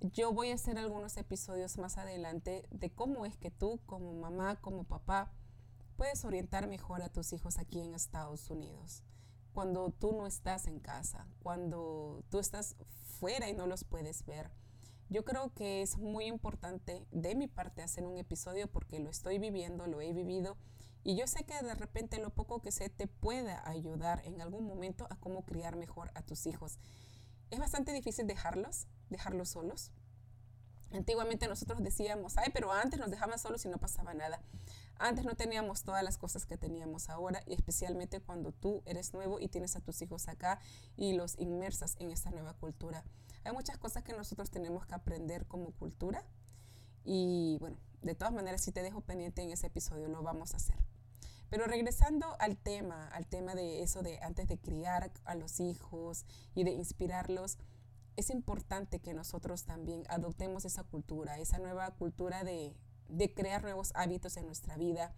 Yo 0.00 0.32
voy 0.32 0.50
a 0.50 0.54
hacer 0.54 0.78
algunos 0.78 1.16
episodios 1.16 1.78
más 1.78 1.98
adelante 1.98 2.66
de 2.70 2.90
cómo 2.90 3.24
es 3.26 3.36
que 3.36 3.50
tú 3.50 3.80
como 3.86 4.12
mamá, 4.14 4.56
como 4.60 4.84
papá, 4.84 5.32
puedes 5.96 6.24
orientar 6.24 6.66
mejor 6.66 7.02
a 7.02 7.08
tus 7.08 7.32
hijos 7.32 7.58
aquí 7.58 7.80
en 7.80 7.94
Estados 7.94 8.50
Unidos. 8.50 9.04
Cuando 9.52 9.90
tú 9.90 10.12
no 10.12 10.26
estás 10.26 10.66
en 10.66 10.80
casa, 10.80 11.26
cuando 11.42 12.24
tú 12.30 12.38
estás 12.38 12.76
fuera 13.18 13.48
y 13.48 13.54
no 13.54 13.66
los 13.66 13.84
puedes 13.84 14.24
ver. 14.24 14.50
Yo 15.08 15.24
creo 15.24 15.52
que 15.54 15.82
es 15.82 15.98
muy 15.98 16.24
importante 16.24 17.06
de 17.10 17.34
mi 17.34 17.46
parte 17.46 17.82
hacer 17.82 18.04
un 18.04 18.16
episodio 18.16 18.70
porque 18.70 18.98
lo 18.98 19.10
estoy 19.10 19.38
viviendo, 19.38 19.86
lo 19.86 20.00
he 20.00 20.12
vivido 20.12 20.56
y 21.04 21.16
yo 21.16 21.26
sé 21.26 21.44
que 21.44 21.62
de 21.62 21.74
repente 21.74 22.18
lo 22.18 22.30
poco 22.30 22.62
que 22.62 22.72
sé 22.72 22.88
te 22.88 23.06
pueda 23.06 23.68
ayudar 23.68 24.22
en 24.24 24.40
algún 24.40 24.66
momento 24.66 25.06
a 25.10 25.16
cómo 25.16 25.44
criar 25.44 25.76
mejor 25.76 26.10
a 26.14 26.22
tus 26.22 26.46
hijos 26.46 26.78
es 27.52 27.58
bastante 27.58 27.92
difícil 27.92 28.26
dejarlos, 28.26 28.86
dejarlos 29.10 29.50
solos. 29.50 29.92
Antiguamente 30.90 31.46
nosotros 31.48 31.82
decíamos, 31.82 32.38
ay, 32.38 32.50
pero 32.52 32.72
antes 32.72 32.98
nos 32.98 33.10
dejaban 33.10 33.38
solos 33.38 33.64
y 33.66 33.68
no 33.68 33.76
pasaba 33.76 34.14
nada. 34.14 34.40
Antes 35.04 35.24
no 35.24 35.34
teníamos 35.34 35.82
todas 35.82 36.04
las 36.04 36.16
cosas 36.16 36.46
que 36.46 36.56
teníamos 36.56 37.10
ahora, 37.10 37.42
y 37.44 37.54
especialmente 37.54 38.20
cuando 38.20 38.52
tú 38.52 38.84
eres 38.86 39.12
nuevo 39.12 39.40
y 39.40 39.48
tienes 39.48 39.74
a 39.74 39.80
tus 39.80 40.00
hijos 40.00 40.28
acá 40.28 40.60
y 40.96 41.14
los 41.14 41.36
inmersas 41.40 41.96
en 41.98 42.12
esta 42.12 42.30
nueva 42.30 42.54
cultura. 42.54 43.02
Hay 43.42 43.52
muchas 43.52 43.78
cosas 43.78 44.04
que 44.04 44.12
nosotros 44.12 44.52
tenemos 44.52 44.86
que 44.86 44.94
aprender 44.94 45.44
como 45.46 45.72
cultura 45.72 46.24
y 47.04 47.56
bueno, 47.58 47.78
de 48.02 48.14
todas 48.14 48.32
maneras 48.32 48.62
si 48.62 48.70
te 48.70 48.80
dejo 48.84 49.00
pendiente 49.00 49.42
en 49.42 49.50
ese 49.50 49.66
episodio, 49.66 50.06
lo 50.06 50.22
vamos 50.22 50.54
a 50.54 50.58
hacer. 50.58 50.76
Pero 51.50 51.66
regresando 51.66 52.36
al 52.38 52.56
tema, 52.56 53.08
al 53.08 53.26
tema 53.26 53.56
de 53.56 53.82
eso 53.82 54.02
de 54.02 54.20
antes 54.22 54.46
de 54.46 54.56
criar 54.56 55.10
a 55.24 55.34
los 55.34 55.58
hijos 55.58 56.26
y 56.54 56.62
de 56.62 56.70
inspirarlos, 56.70 57.58
es 58.14 58.30
importante 58.30 59.00
que 59.00 59.14
nosotros 59.14 59.64
también 59.64 60.04
adoptemos 60.08 60.64
esa 60.64 60.84
cultura, 60.84 61.40
esa 61.40 61.58
nueva 61.58 61.90
cultura 61.90 62.44
de, 62.44 62.76
de 63.12 63.32
crear 63.32 63.62
nuevos 63.62 63.92
hábitos 63.94 64.36
en 64.36 64.46
nuestra 64.46 64.76
vida, 64.76 65.14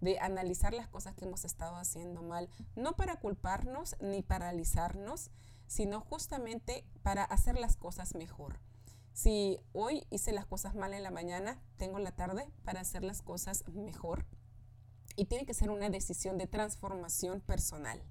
de 0.00 0.18
analizar 0.18 0.74
las 0.74 0.88
cosas 0.88 1.14
que 1.14 1.24
hemos 1.24 1.44
estado 1.44 1.76
haciendo 1.76 2.22
mal, 2.22 2.48
no 2.74 2.96
para 2.96 3.20
culparnos 3.20 3.96
ni 4.00 4.22
paralizarnos, 4.22 5.30
sino 5.66 6.00
justamente 6.00 6.86
para 7.02 7.24
hacer 7.24 7.58
las 7.58 7.76
cosas 7.76 8.14
mejor. 8.14 8.60
Si 9.12 9.60
hoy 9.72 10.06
hice 10.10 10.32
las 10.32 10.46
cosas 10.46 10.74
mal 10.74 10.92
en 10.92 11.02
la 11.02 11.10
mañana, 11.10 11.62
tengo 11.76 11.98
la 11.98 12.12
tarde 12.12 12.50
para 12.64 12.80
hacer 12.80 13.04
las 13.04 13.22
cosas 13.22 13.64
mejor 13.68 14.26
y 15.16 15.26
tiene 15.26 15.46
que 15.46 15.54
ser 15.54 15.70
una 15.70 15.88
decisión 15.88 16.38
de 16.38 16.46
transformación 16.46 17.40
personal. 17.40 18.02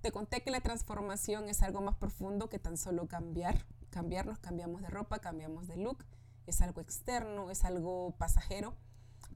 Te 0.00 0.12
conté 0.12 0.42
que 0.42 0.50
la 0.50 0.62
transformación 0.62 1.48
es 1.48 1.62
algo 1.62 1.82
más 1.82 1.96
profundo 1.96 2.48
que 2.48 2.58
tan 2.58 2.78
solo 2.78 3.06
cambiar. 3.06 3.66
Cambiarnos, 3.90 4.38
cambiamos 4.38 4.80
de 4.80 4.88
ropa, 4.88 5.18
cambiamos 5.18 5.66
de 5.66 5.76
look, 5.76 6.06
es 6.50 6.60
algo 6.60 6.80
externo, 6.80 7.50
es 7.50 7.64
algo 7.64 8.14
pasajero, 8.18 8.76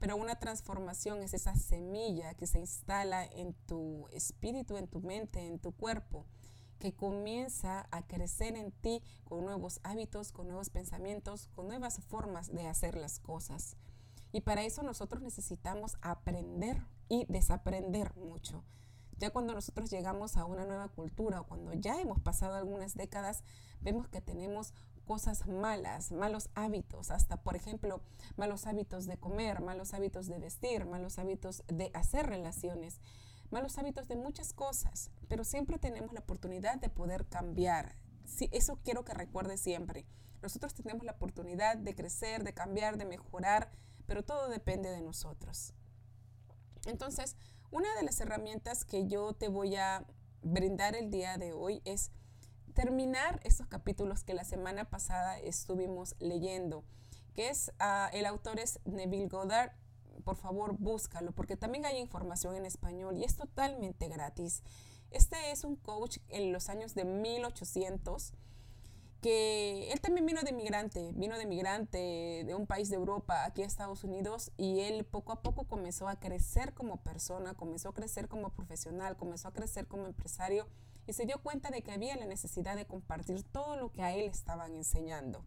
pero 0.01 0.17
una 0.17 0.39
transformación 0.39 1.23
es 1.23 1.35
esa 1.35 1.55
semilla 1.57 2.35
que 2.35 2.47
se 2.47 2.59
instala 2.59 3.25
en 3.25 3.55
tu 3.67 4.09
espíritu, 4.13 4.77
en 4.77 4.89
tu 4.89 5.01
mente, 5.01 5.47
en 5.47 5.59
tu 5.59 5.73
cuerpo 5.73 6.27
que 6.79 6.95
comienza 6.95 7.89
a 7.91 8.07
crecer 8.07 8.57
en 8.57 8.71
ti 8.71 9.03
con 9.25 9.45
nuevos 9.45 9.81
hábitos, 9.85 10.33
con 10.33 10.49
nuevos 10.49 10.69
pensamientos, 10.69 11.49
con 11.55 11.67
nuevas 11.67 12.01
formas 12.05 12.53
de 12.53 12.67
hacer 12.67 12.97
las 12.97 13.21
cosas. 13.21 13.77
Y 14.33 14.43
para 14.43 14.65
eso 14.65 14.83
nosotros 14.83 15.23
necesitamos 15.23 15.97
aprender 16.03 16.85
y 17.09 17.25
desaprender 17.31 18.15
mucho. 18.17 18.65
Ya 19.17 19.31
cuando 19.31 19.55
nosotros 19.55 19.91
llegamos 19.91 20.37
a 20.37 20.45
una 20.45 20.67
nueva 20.67 20.89
cultura 20.89 21.41
o 21.41 21.47
cuando 21.47 21.73
ya 21.73 22.01
hemos 22.01 22.21
pasado 22.21 22.55
algunas 22.57 22.95
décadas, 22.95 23.45
vemos 23.81 24.09
que 24.09 24.21
tenemos 24.21 24.75
cosas 25.05 25.47
malas, 25.47 26.13
malos 26.13 26.49
hábitos, 26.55 27.11
hasta 27.11 27.37
por 27.37 27.57
ejemplo, 27.57 28.01
malos 28.37 28.67
hábitos 28.67 29.07
de 29.07 29.17
comer, 29.17 29.61
malos 29.61 29.95
hábitos 29.95 30.27
de 30.27 30.39
vestir, 30.39 30.87
malos 30.87 31.19
hábitos 31.19 31.63
de 31.69 31.91
hacer 31.95 32.27
relaciones, 32.27 33.01
malos 33.51 33.79
hábitos 33.79 34.09
de 34.09 34.17
muchas 34.17 34.53
cosas, 34.53 35.11
pero 35.29 35.45
siempre 35.45 35.79
tenemos 35.79 36.13
la 36.13 36.21
oportunidad 36.21 36.79
de 36.79 36.89
poder 36.89 37.27
cambiar. 37.27 37.97
Eso 38.51 38.79
quiero 38.83 39.05
que 39.05 39.15
recuerde 39.15 39.57
siempre. 39.57 40.07
Nosotros 40.43 40.75
tenemos 40.75 41.05
la 41.05 41.13
oportunidad 41.13 41.77
de 41.77 41.95
crecer, 41.95 42.43
de 42.43 42.53
cambiar, 42.53 42.99
de 42.99 43.05
mejorar, 43.05 43.71
pero 44.07 44.23
todo 44.23 44.49
depende 44.49 44.91
de 44.91 45.01
nosotros. 45.01 45.73
Entonces, 46.87 47.37
una 47.71 47.95
de 47.97 48.03
las 48.03 48.21
herramientas 48.21 48.85
que 48.85 49.07
yo 49.07 49.33
te 49.33 49.49
voy 49.49 49.77
a 49.77 50.05
brindar 50.43 50.95
el 50.95 51.11
día 51.11 51.39
de 51.39 51.53
hoy 51.53 51.81
es 51.85 52.11
terminar 52.75 53.41
estos 53.45 53.67
capítulos 53.67 54.25
que 54.25 54.35
la 54.35 54.45
semana 54.45 54.91
pasada 54.91 55.39
estuvimos 55.39 56.17
leyendo, 56.19 56.85
que 57.35 57.49
es, 57.49 57.73
uh, 57.81 58.09
el 58.13 58.27
autor 58.27 58.59
es 58.59 58.81
Neville 58.85 59.29
Goddard, 59.29 59.73
por 60.25 60.37
favor 60.37 60.77
búscalo, 60.79 61.33
porque 61.33 61.57
también 61.57 61.87
hay 61.87 61.99
información 61.99 62.57
en 62.57 62.67
español 62.67 63.17
y 63.17 63.25
es 63.25 63.37
totalmente 63.37 64.09
gratis. 64.09 64.63
Este 65.11 65.51
es 65.51 65.65
un 65.65 65.77
coach 65.77 66.19
en 66.29 66.53
los 66.53 66.69
años 66.69 66.95
de 66.95 67.05
1800 67.05 68.33
que 69.21 69.91
él 69.91 70.03
también 70.03 70.27
vino 70.27 70.43
de 70.43 70.53
migrante, 70.53 71.13
vino 71.15 71.39
de 71.39 71.47
migrante 71.47 72.45
de 72.45 72.55
un 72.55 72.67
país 72.67 72.91
de 72.91 72.97
Europa 72.97 73.47
aquí 73.47 73.63
a 73.63 73.67
Estados 73.67 74.05
Unidos 74.05 74.53
y 74.59 74.81
él 74.81 75.05
poco 75.05 75.33
a 75.33 75.41
poco 75.41 75.65
comenzó 75.65 76.09
a 76.09 76.21
crecer 76.21 76.75
como 76.75 76.99
persona, 76.99 77.55
comenzó 77.55 77.89
a 77.89 77.95
crecer 77.95 78.29
como 78.29 78.51
profesional, 78.51 79.17
comenzó 79.17 79.49
a 79.49 79.53
crecer 79.53 79.87
como 79.87 80.07
empresario 80.07 80.69
y 81.07 81.13
se 81.13 81.27
dio 81.27 81.43
cuenta 81.43 81.71
de 81.71 81.83
que 81.83 81.93
había 81.93 82.17
la 82.17 82.27
necesidad 82.27 82.77
de 82.77 82.87
compartir 82.87 83.43
todo 83.43 83.77
lo 83.77 83.93
que 83.93 84.03
a 84.03 84.15
él 84.15 84.29
estaban 84.29 84.75
enseñando. 84.75 85.45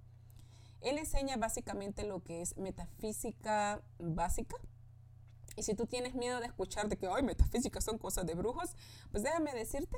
Él 0.81 0.97
enseña 0.97 1.37
básicamente 1.37 2.05
lo 2.05 2.23
que 2.23 2.41
es 2.41 2.57
metafísica 2.57 3.81
básica. 3.97 4.55
Y 5.55 5.63
si 5.63 5.73
tú 5.73 5.87
tienes 5.87 6.13
miedo 6.13 6.39
de 6.39 6.45
escuchar 6.45 6.87
de 6.87 6.97
que, 6.97 7.07
ay, 7.07 7.23
metafísica 7.23 7.81
son 7.81 7.97
cosas 7.97 8.27
de 8.27 8.35
brujos, 8.35 8.75
pues 9.11 9.23
déjame 9.23 9.53
decirte 9.53 9.97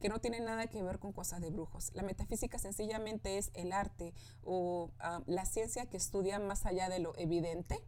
que 0.00 0.08
no 0.08 0.20
tiene 0.20 0.40
nada 0.40 0.66
que 0.68 0.82
ver 0.82 0.98
con 0.98 1.12
cosas 1.12 1.40
de 1.40 1.50
brujos. 1.50 1.90
La 1.94 2.02
metafísica 2.02 2.58
sencillamente 2.58 3.38
es 3.38 3.50
el 3.54 3.72
arte 3.72 4.14
o 4.42 4.90
ah, 4.98 5.22
la 5.26 5.44
ciencia 5.44 5.86
que 5.86 5.96
estudia 5.96 6.38
más 6.38 6.64
allá 6.66 6.88
de 6.88 6.98
lo 6.98 7.16
evidente. 7.18 7.84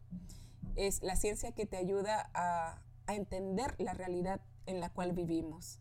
Es 0.76 1.02
la 1.02 1.16
ciencia 1.16 1.52
que 1.52 1.66
te 1.66 1.76
ayuda 1.76 2.30
a, 2.34 2.82
a 3.06 3.14
entender 3.14 3.74
la 3.78 3.94
realidad 3.94 4.40
en 4.66 4.80
la 4.80 4.90
cual 4.90 5.12
vivimos. 5.12 5.80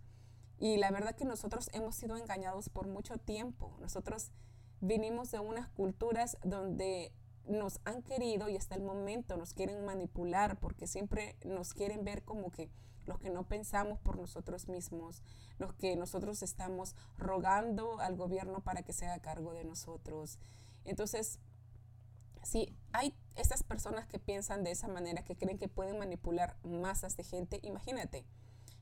Y 0.59 0.77
la 0.77 0.91
verdad 0.91 1.15
que 1.15 1.25
nosotros 1.25 1.69
hemos 1.73 1.95
sido 1.95 2.17
engañados 2.17 2.69
por 2.69 2.87
mucho 2.87 3.17
tiempo. 3.17 3.75
Nosotros 3.79 4.31
vinimos 4.81 5.31
de 5.31 5.39
unas 5.39 5.67
culturas 5.69 6.37
donde 6.43 7.11
nos 7.47 7.79
han 7.85 8.01
querido 8.01 8.49
y 8.49 8.57
hasta 8.57 8.75
el 8.75 8.81
momento 8.81 9.37
nos 9.37 9.53
quieren 9.53 9.85
manipular 9.85 10.59
porque 10.59 10.87
siempre 10.87 11.35
nos 11.45 11.73
quieren 11.73 12.03
ver 12.03 12.23
como 12.23 12.51
que 12.51 12.69
los 13.05 13.19
que 13.19 13.29
no 13.29 13.47
pensamos 13.47 13.99
por 13.99 14.17
nosotros 14.17 14.67
mismos, 14.67 15.23
los 15.59 15.73
que 15.73 15.95
nosotros 15.95 16.43
estamos 16.43 16.95
rogando 17.17 17.99
al 17.99 18.17
gobierno 18.17 18.61
para 18.61 18.83
que 18.83 18.93
se 18.93 19.05
haga 19.05 19.21
cargo 19.21 19.53
de 19.53 19.63
nosotros. 19.63 20.39
Entonces, 20.83 21.39
si 22.43 22.75
hay 22.91 23.13
estas 23.35 23.63
personas 23.63 24.07
que 24.07 24.19
piensan 24.19 24.63
de 24.63 24.71
esa 24.71 24.87
manera, 24.87 25.23
que 25.23 25.35
creen 25.37 25.57
que 25.57 25.69
pueden 25.69 25.97
manipular 25.97 26.57
masas 26.63 27.15
de 27.15 27.23
gente, 27.23 27.59
imagínate, 27.63 28.25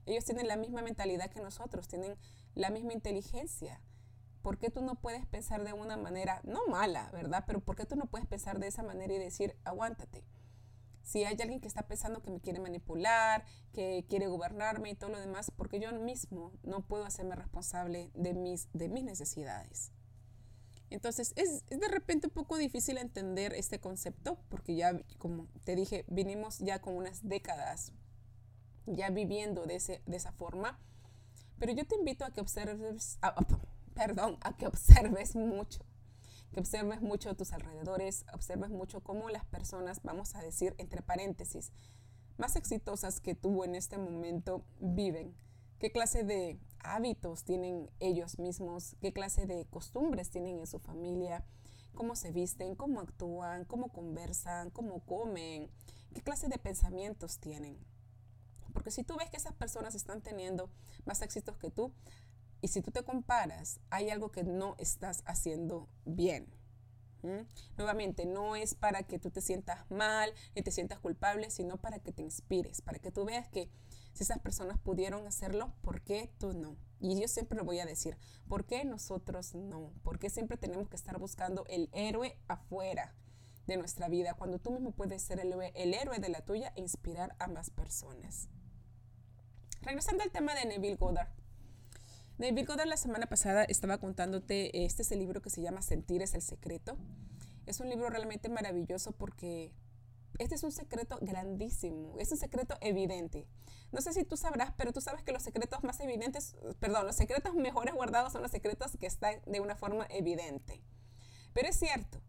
ellos 0.05 0.25
tienen 0.25 0.47
la 0.47 0.57
misma 0.57 0.81
mentalidad 0.81 1.29
que 1.29 1.41
nosotros, 1.41 1.87
tienen 1.87 2.17
la 2.53 2.69
misma 2.69 2.93
inteligencia. 2.93 3.81
¿Por 4.41 4.57
qué 4.59 4.69
tú 4.69 4.81
no 4.81 4.95
puedes 4.95 5.25
pensar 5.25 5.63
de 5.63 5.73
una 5.73 5.97
manera, 5.97 6.41
no 6.43 6.67
mala, 6.67 7.09
¿verdad? 7.11 7.43
Pero 7.47 7.61
¿por 7.61 7.75
qué 7.75 7.85
tú 7.85 7.95
no 7.95 8.05
puedes 8.05 8.27
pensar 8.27 8.59
de 8.59 8.67
esa 8.67 8.83
manera 8.83 9.13
y 9.13 9.17
decir, 9.17 9.55
aguántate? 9.63 10.23
Si 11.01 11.23
hay 11.23 11.37
alguien 11.39 11.59
que 11.59 11.67
está 11.67 11.87
pensando 11.87 12.21
que 12.21 12.31
me 12.31 12.39
quiere 12.39 12.59
manipular, 12.59 13.43
que 13.73 14.05
quiere 14.07 14.27
gobernarme 14.27 14.91
y 14.91 14.95
todo 14.95 15.11
lo 15.11 15.19
demás, 15.19 15.51
porque 15.55 15.79
yo 15.79 15.91
mismo 15.93 16.51
no 16.63 16.85
puedo 16.85 17.05
hacerme 17.05 17.35
responsable 17.35 18.11
de 18.13 18.33
mis, 18.33 18.69
de 18.73 18.89
mis 18.89 19.03
necesidades. 19.03 19.91
Entonces 20.89 21.33
es, 21.35 21.65
de 21.67 21.87
repente 21.87 22.27
un 22.27 22.33
poco 22.33 22.57
difícil 22.57 22.97
entender 22.97 23.53
este 23.53 23.79
concepto 23.79 24.37
porque 24.49 24.75
ya, 24.75 24.99
como 25.17 25.47
te 25.63 25.75
dije, 25.75 26.05
vinimos 26.07 26.59
ya 26.59 26.79
con 26.79 26.95
unas 26.95 27.27
décadas 27.27 27.91
ya 28.85 29.09
viviendo 29.09 29.65
de, 29.65 29.75
ese, 29.75 30.01
de 30.05 30.17
esa 30.17 30.31
forma. 30.31 30.79
Pero 31.59 31.71
yo 31.73 31.85
te 31.85 31.95
invito 31.95 32.25
a 32.25 32.31
que 32.31 32.41
observes, 32.41 33.17
perdón, 33.93 34.37
a 34.41 34.55
que 34.57 34.67
observes 34.67 35.35
mucho 35.35 35.85
que 36.55 36.61
observes 36.61 37.01
mucho 37.01 37.35
tus 37.35 37.51
alrededores, 37.51 38.25
observes 38.33 38.69
mucho 38.69 39.01
cómo 39.01 39.29
las 39.29 39.43
personas, 39.43 40.01
vamos 40.03 40.35
a 40.35 40.41
decir, 40.41 40.73
entre 40.77 41.01
paréntesis, 41.01 41.73
más 42.37 42.55
exitosas 42.55 43.19
que 43.19 43.35
tú 43.35 43.65
en 43.65 43.75
este 43.75 43.97
momento 43.97 44.63
viven. 44.79 45.35
¿Qué 45.79 45.91
clase 45.91 46.23
de 46.23 46.57
hábitos 46.79 47.43
tienen 47.43 47.89
ellos 47.99 48.39
mismos? 48.39 48.95
¿Qué 49.01 49.11
clase 49.11 49.45
de 49.45 49.65
costumbres 49.65 50.29
tienen 50.29 50.59
en 50.59 50.65
su 50.65 50.79
familia? 50.79 51.43
¿Cómo 51.93 52.15
se 52.15 52.31
visten? 52.31 52.75
¿Cómo 52.75 53.01
actúan? 53.01 53.65
¿Cómo 53.65 53.89
conversan? 53.91 54.69
¿Cómo 54.69 55.01
comen? 55.01 55.69
¿Qué 56.13 56.21
clase 56.21 56.47
de 56.47 56.57
pensamientos 56.57 57.39
tienen? 57.39 57.77
Porque 58.85 58.97
si 58.97 59.03
tú 59.03 59.15
ves 59.17 59.31
que 59.31 59.37
esas 59.37 59.55
personas 59.55 59.95
están 59.95 60.21
teniendo 60.21 60.69
más 61.05 61.23
éxitos 61.23 61.57
que 61.57 61.71
tú, 61.71 61.91
y 62.61 62.67
si 62.67 62.83
tú 62.83 62.91
te 62.91 63.01
comparas, 63.01 63.79
hay 63.89 64.11
algo 64.11 64.31
que 64.31 64.43
no 64.43 64.75
estás 64.77 65.23
haciendo 65.25 65.89
bien. 66.05 66.53
Nuevamente, 67.77 68.27
no 68.27 68.55
es 68.55 68.75
para 68.75 69.01
que 69.01 69.17
tú 69.17 69.31
te 69.31 69.41
sientas 69.41 69.89
mal 69.89 70.31
ni 70.55 70.61
te 70.61 70.69
sientas 70.69 70.99
culpable, 70.99 71.49
sino 71.49 71.77
para 71.77 71.97
que 71.97 72.11
te 72.11 72.21
inspires, 72.21 72.83
para 72.83 72.99
que 72.99 73.09
tú 73.09 73.25
veas 73.25 73.47
que 73.47 73.71
si 74.13 74.21
esas 74.21 74.37
personas 74.37 74.77
pudieron 74.77 75.25
hacerlo, 75.25 75.73
¿por 75.81 76.01
qué 76.01 76.31
tú 76.37 76.53
no? 76.53 76.77
Y 76.99 77.19
yo 77.19 77.27
siempre 77.27 77.57
lo 77.57 77.65
voy 77.65 77.79
a 77.79 77.87
decir, 77.87 78.19
¿por 78.47 78.67
qué 78.67 78.85
nosotros 78.85 79.55
no? 79.55 79.93
¿Por 80.03 80.19
qué 80.19 80.29
siempre 80.29 80.57
tenemos 80.57 80.89
que 80.89 80.95
estar 80.95 81.17
buscando 81.17 81.65
el 81.69 81.89
héroe 81.91 82.37
afuera 82.47 83.15
de 83.65 83.77
nuestra 83.77 84.09
vida 84.09 84.35
cuando 84.35 84.59
tú 84.59 84.69
mismo 84.69 84.91
puedes 84.91 85.23
ser 85.23 85.39
el, 85.39 85.55
el 85.73 85.93
héroe 85.95 86.19
de 86.19 86.29
la 86.29 86.41
tuya 86.41 86.71
e 86.75 86.81
inspirar 86.81 87.35
a 87.39 87.47
más 87.47 87.71
personas? 87.71 88.47
Regresando 89.85 90.23
al 90.23 90.31
tema 90.31 90.55
de 90.55 90.65
Neville 90.65 90.95
Goddard. 90.95 91.29
David 92.39 92.65
Goddard 92.67 92.87
la 92.87 92.97
semana 92.97 93.27
pasada 93.27 93.65
estaba 93.65 93.99
contándote, 93.99 94.83
este 94.83 95.03
es 95.03 95.11
el 95.11 95.19
libro 95.19 95.43
que 95.43 95.51
se 95.51 95.61
llama 95.61 95.83
Sentir 95.83 96.23
es 96.23 96.33
el 96.33 96.41
secreto. 96.41 96.97
Es 97.67 97.79
un 97.79 97.89
libro 97.89 98.09
realmente 98.09 98.49
maravilloso 98.49 99.11
porque 99.11 99.75
este 100.39 100.55
es 100.55 100.63
un 100.63 100.71
secreto 100.71 101.19
grandísimo, 101.21 102.15
es 102.17 102.31
un 102.31 102.37
secreto 102.39 102.75
evidente. 102.81 103.47
No 103.91 104.01
sé 104.01 104.11
si 104.11 104.23
tú 104.23 104.37
sabrás, 104.37 104.73
pero 104.75 104.91
tú 104.91 105.01
sabes 105.01 105.21
que 105.21 105.31
los 105.31 105.43
secretos 105.43 105.83
más 105.83 105.99
evidentes, 105.99 106.55
perdón, 106.79 107.05
los 107.05 107.15
secretos 107.15 107.53
mejores 107.53 107.93
guardados 107.93 108.33
son 108.33 108.41
los 108.41 108.49
secretos 108.49 108.97
que 108.97 109.05
están 109.05 109.39
de 109.45 109.59
una 109.59 109.75
forma 109.75 110.07
evidente. 110.09 110.81
Pero 111.53 111.69
es 111.69 111.77
cierto, 111.77 112.23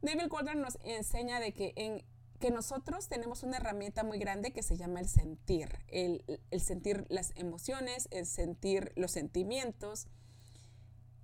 David 0.00 0.28
Goddard 0.28 0.56
nos 0.56 0.78
enseña 0.82 1.40
de 1.40 1.52
que 1.52 1.74
en 1.76 2.06
que 2.44 2.50
nosotros 2.50 3.08
tenemos 3.08 3.42
una 3.42 3.56
herramienta 3.56 4.04
muy 4.04 4.18
grande 4.18 4.52
que 4.52 4.62
se 4.62 4.76
llama 4.76 5.00
el 5.00 5.08
sentir, 5.08 5.78
el, 5.88 6.22
sentir 6.60 7.06
las 7.08 7.32
emociones, 7.36 8.06
el 8.10 8.26
sentir 8.26 8.92
los 8.96 9.12
sentimientos. 9.12 10.08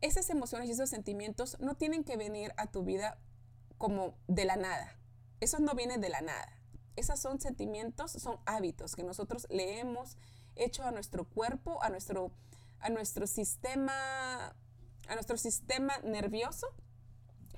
Esas 0.00 0.30
emociones 0.30 0.70
y 0.70 0.72
esos 0.72 0.88
sentimientos 0.88 1.58
no 1.60 1.74
tienen 1.74 2.04
que 2.04 2.16
venir 2.16 2.54
a 2.56 2.68
tu 2.68 2.84
vida 2.84 3.18
como 3.76 4.16
de 4.28 4.46
la 4.46 4.56
nada. 4.56 4.96
Eso 5.40 5.58
no 5.58 5.74
viene 5.74 5.98
de 5.98 6.08
la 6.08 6.22
nada. 6.22 6.58
Esos 6.96 7.20
son 7.20 7.38
sentimientos, 7.38 8.12
son 8.12 8.38
hábitos 8.46 8.96
que 8.96 9.02
nosotros 9.02 9.46
le 9.50 9.78
hemos 9.78 10.16
hecho 10.56 10.84
a 10.84 10.90
nuestro 10.90 11.28
cuerpo, 11.28 11.82
a 11.82 11.90
nuestro, 11.90 12.32
a 12.78 12.88
nuestro 12.88 13.26
sistema, 13.26 14.56
a 15.06 15.14
nuestro 15.14 15.36
sistema 15.36 15.98
nervioso 15.98 16.66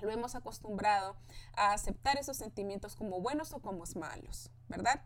lo 0.02 0.10
hemos 0.10 0.34
acostumbrado 0.34 1.16
a 1.54 1.72
aceptar 1.72 2.18
esos 2.18 2.36
sentimientos 2.36 2.96
como 2.96 3.20
buenos 3.20 3.52
o 3.52 3.60
como 3.60 3.84
malos, 3.96 4.50
¿verdad? 4.68 5.02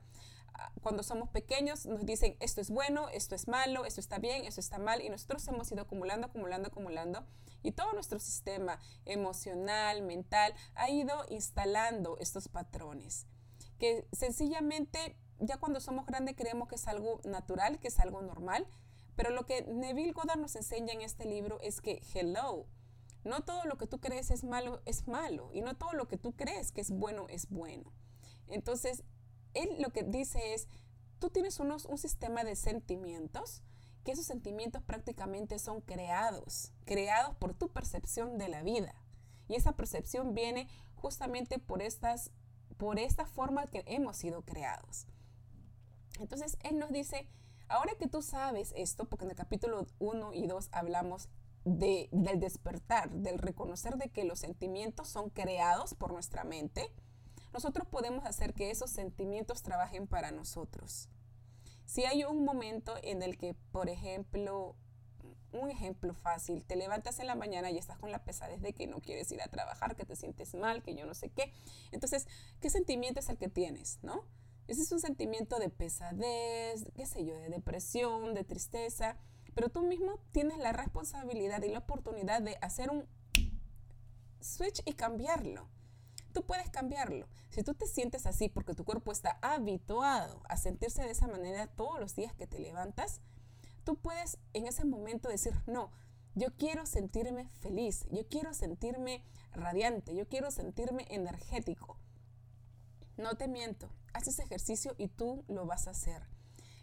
Ah, 0.54 0.72
cuando 0.82 1.02
somos 1.02 1.28
pequeños 1.28 1.86
nos 1.86 2.04
dicen 2.04 2.36
esto 2.40 2.60
es 2.60 2.70
bueno, 2.70 3.08
esto 3.10 3.34
es 3.34 3.46
malo, 3.46 3.84
esto 3.84 4.00
está 4.00 4.18
bien, 4.18 4.44
esto 4.44 4.60
está 4.60 4.78
mal 4.78 5.02
y 5.02 5.08
nosotros 5.08 5.46
hemos 5.48 5.70
ido 5.70 5.82
acumulando, 5.82 6.26
acumulando, 6.26 6.68
acumulando 6.68 7.26
y 7.62 7.72
todo 7.72 7.92
nuestro 7.92 8.18
sistema 8.18 8.80
emocional, 9.04 10.02
mental 10.02 10.54
ha 10.74 10.90
ido 10.90 11.24
instalando 11.28 12.16
estos 12.18 12.48
patrones 12.48 13.26
que 13.78 14.08
sencillamente 14.12 15.16
ya 15.38 15.58
cuando 15.58 15.80
somos 15.80 16.06
grandes 16.06 16.34
creemos 16.36 16.68
que 16.68 16.76
es 16.76 16.88
algo 16.88 17.20
natural, 17.24 17.78
que 17.78 17.88
es 17.88 17.98
algo 17.98 18.22
normal, 18.22 18.66
Pero 19.16 19.30
lo 19.30 19.46
que 19.46 19.62
Neville 19.62 20.12
Goddard 20.12 20.38
nos 20.38 20.56
enseña 20.56 20.92
en 20.92 21.00
este 21.00 21.24
libro 21.24 21.58
es 21.62 21.80
que, 21.80 22.02
hello, 22.14 22.66
no 23.26 23.42
todo 23.42 23.64
lo 23.64 23.76
que 23.76 23.86
tú 23.86 24.00
crees 24.00 24.30
es 24.30 24.44
malo 24.44 24.80
es 24.86 25.06
malo 25.08 25.50
y 25.52 25.60
no 25.60 25.76
todo 25.76 25.92
lo 25.92 26.08
que 26.08 26.16
tú 26.16 26.34
crees 26.34 26.72
que 26.72 26.80
es 26.80 26.90
bueno 26.90 27.26
es 27.28 27.48
bueno. 27.48 27.92
Entonces, 28.48 29.02
él 29.54 29.76
lo 29.80 29.90
que 29.90 30.02
dice 30.02 30.54
es, 30.54 30.68
tú 31.18 31.30
tienes 31.30 31.58
unos, 31.60 31.86
un 31.86 31.98
sistema 31.98 32.44
de 32.44 32.56
sentimientos, 32.56 33.62
que 34.04 34.12
esos 34.12 34.26
sentimientos 34.26 34.82
prácticamente 34.82 35.58
son 35.58 35.80
creados, 35.80 36.72
creados 36.84 37.34
por 37.36 37.54
tu 37.54 37.72
percepción 37.72 38.38
de 38.38 38.48
la 38.48 38.62
vida. 38.62 38.94
Y 39.48 39.56
esa 39.56 39.72
percepción 39.72 40.34
viene 40.34 40.68
justamente 40.94 41.58
por, 41.58 41.82
estas, 41.82 42.30
por 42.76 42.98
esta 42.98 43.26
forma 43.26 43.66
que 43.66 43.82
hemos 43.86 44.16
sido 44.16 44.42
creados. 44.42 45.06
Entonces, 46.20 46.56
él 46.62 46.78
nos 46.78 46.92
dice, 46.92 47.28
ahora 47.68 47.94
que 47.98 48.06
tú 48.06 48.22
sabes 48.22 48.72
esto, 48.76 49.08
porque 49.08 49.24
en 49.24 49.32
el 49.32 49.36
capítulo 49.36 49.86
1 49.98 50.32
y 50.34 50.46
2 50.46 50.68
hablamos 50.72 51.28
de, 51.66 52.08
del 52.12 52.38
despertar, 52.38 53.10
del 53.10 53.38
reconocer 53.38 53.96
de 53.96 54.08
que 54.08 54.24
los 54.24 54.38
sentimientos 54.38 55.08
son 55.08 55.30
creados 55.30 55.94
por 55.94 56.12
nuestra 56.12 56.44
mente, 56.44 56.92
nosotros 57.52 57.88
podemos 57.88 58.24
hacer 58.24 58.54
que 58.54 58.70
esos 58.70 58.90
sentimientos 58.90 59.62
trabajen 59.62 60.06
para 60.06 60.30
nosotros. 60.30 61.08
Si 61.84 62.04
hay 62.04 62.22
un 62.22 62.44
momento 62.44 62.94
en 63.02 63.20
el 63.22 63.36
que, 63.36 63.56
por 63.72 63.88
ejemplo, 63.88 64.76
un 65.52 65.68
ejemplo 65.68 66.14
fácil, 66.14 66.64
te 66.64 66.76
levantas 66.76 67.18
en 67.18 67.26
la 67.26 67.34
mañana 67.34 67.70
y 67.70 67.78
estás 67.78 67.98
con 67.98 68.12
la 68.12 68.24
pesadez 68.24 68.60
de 68.60 68.72
que 68.72 68.86
no 68.86 69.00
quieres 69.00 69.32
ir 69.32 69.42
a 69.42 69.48
trabajar, 69.48 69.96
que 69.96 70.04
te 70.04 70.14
sientes 70.14 70.54
mal, 70.54 70.84
que 70.84 70.94
yo 70.94 71.04
no 71.04 71.14
sé 71.14 71.30
qué. 71.30 71.52
Entonces, 71.90 72.28
¿qué 72.60 72.70
sentimiento 72.70 73.18
es 73.18 73.28
el 73.28 73.38
que 73.38 73.48
tienes, 73.48 73.98
no? 74.02 74.24
Ese 74.68 74.82
es 74.82 74.92
un 74.92 75.00
sentimiento 75.00 75.58
de 75.58 75.68
pesadez, 75.68 76.84
qué 76.94 77.06
sé 77.06 77.24
yo, 77.24 77.36
de 77.36 77.48
depresión, 77.48 78.34
de 78.34 78.44
tristeza, 78.44 79.16
pero 79.56 79.70
tú 79.70 79.84
mismo 79.84 80.20
tienes 80.32 80.58
la 80.58 80.74
responsabilidad 80.74 81.62
y 81.62 81.70
la 81.70 81.78
oportunidad 81.78 82.42
de 82.42 82.58
hacer 82.60 82.90
un 82.90 83.08
switch 84.38 84.82
y 84.84 84.92
cambiarlo. 84.92 85.66
Tú 86.34 86.44
puedes 86.44 86.68
cambiarlo. 86.68 87.26
Si 87.48 87.62
tú 87.62 87.72
te 87.72 87.86
sientes 87.86 88.26
así 88.26 88.50
porque 88.50 88.74
tu 88.74 88.84
cuerpo 88.84 89.12
está 89.12 89.38
habituado 89.40 90.42
a 90.50 90.58
sentirse 90.58 91.02
de 91.02 91.10
esa 91.10 91.26
manera 91.26 91.68
todos 91.68 91.98
los 91.98 92.14
días 92.14 92.34
que 92.34 92.46
te 92.46 92.58
levantas, 92.58 93.22
tú 93.82 93.96
puedes 93.96 94.36
en 94.52 94.66
ese 94.66 94.84
momento 94.84 95.30
decir, 95.30 95.54
no, 95.66 95.90
yo 96.34 96.54
quiero 96.58 96.84
sentirme 96.84 97.48
feliz, 97.60 98.04
yo 98.10 98.28
quiero 98.28 98.52
sentirme 98.52 99.24
radiante, 99.52 100.14
yo 100.14 100.28
quiero 100.28 100.50
sentirme 100.50 101.06
energético. 101.08 101.96
No 103.16 103.38
te 103.38 103.48
miento, 103.48 103.88
haz 104.12 104.28
ese 104.28 104.42
ejercicio 104.42 104.94
y 104.98 105.08
tú 105.08 105.46
lo 105.48 105.64
vas 105.64 105.86
a 105.86 105.92
hacer. 105.92 106.20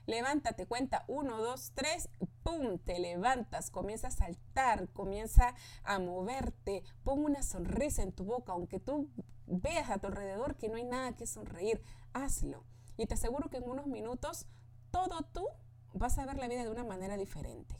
Levántate, 0.07 0.65
cuenta, 0.65 1.05
uno, 1.07 1.41
dos, 1.41 1.71
tres, 1.75 2.09
¡pum! 2.43 2.77
Te 2.79 2.99
levantas, 2.99 3.69
comienza 3.71 4.07
a 4.07 4.11
saltar, 4.11 4.89
comienza 4.89 5.55
a 5.83 5.99
moverte, 5.99 6.83
pon 7.03 7.23
una 7.23 7.43
sonrisa 7.43 8.03
en 8.03 8.11
tu 8.11 8.25
boca, 8.25 8.53
aunque 8.53 8.79
tú 8.79 9.09
veas 9.47 9.89
a 9.89 9.99
tu 9.99 10.07
alrededor 10.07 10.55
que 10.57 10.69
no 10.69 10.75
hay 10.75 10.83
nada 10.83 11.15
que 11.15 11.25
sonreír, 11.25 11.81
hazlo. 12.13 12.63
Y 12.97 13.05
te 13.07 13.15
aseguro 13.15 13.49
que 13.49 13.57
en 13.57 13.69
unos 13.69 13.87
minutos 13.87 14.47
todo 14.91 15.23
tú 15.33 15.47
vas 15.93 16.17
a 16.17 16.25
ver 16.25 16.37
la 16.37 16.47
vida 16.47 16.63
de 16.63 16.69
una 16.69 16.83
manera 16.83 17.17
diferente. 17.17 17.79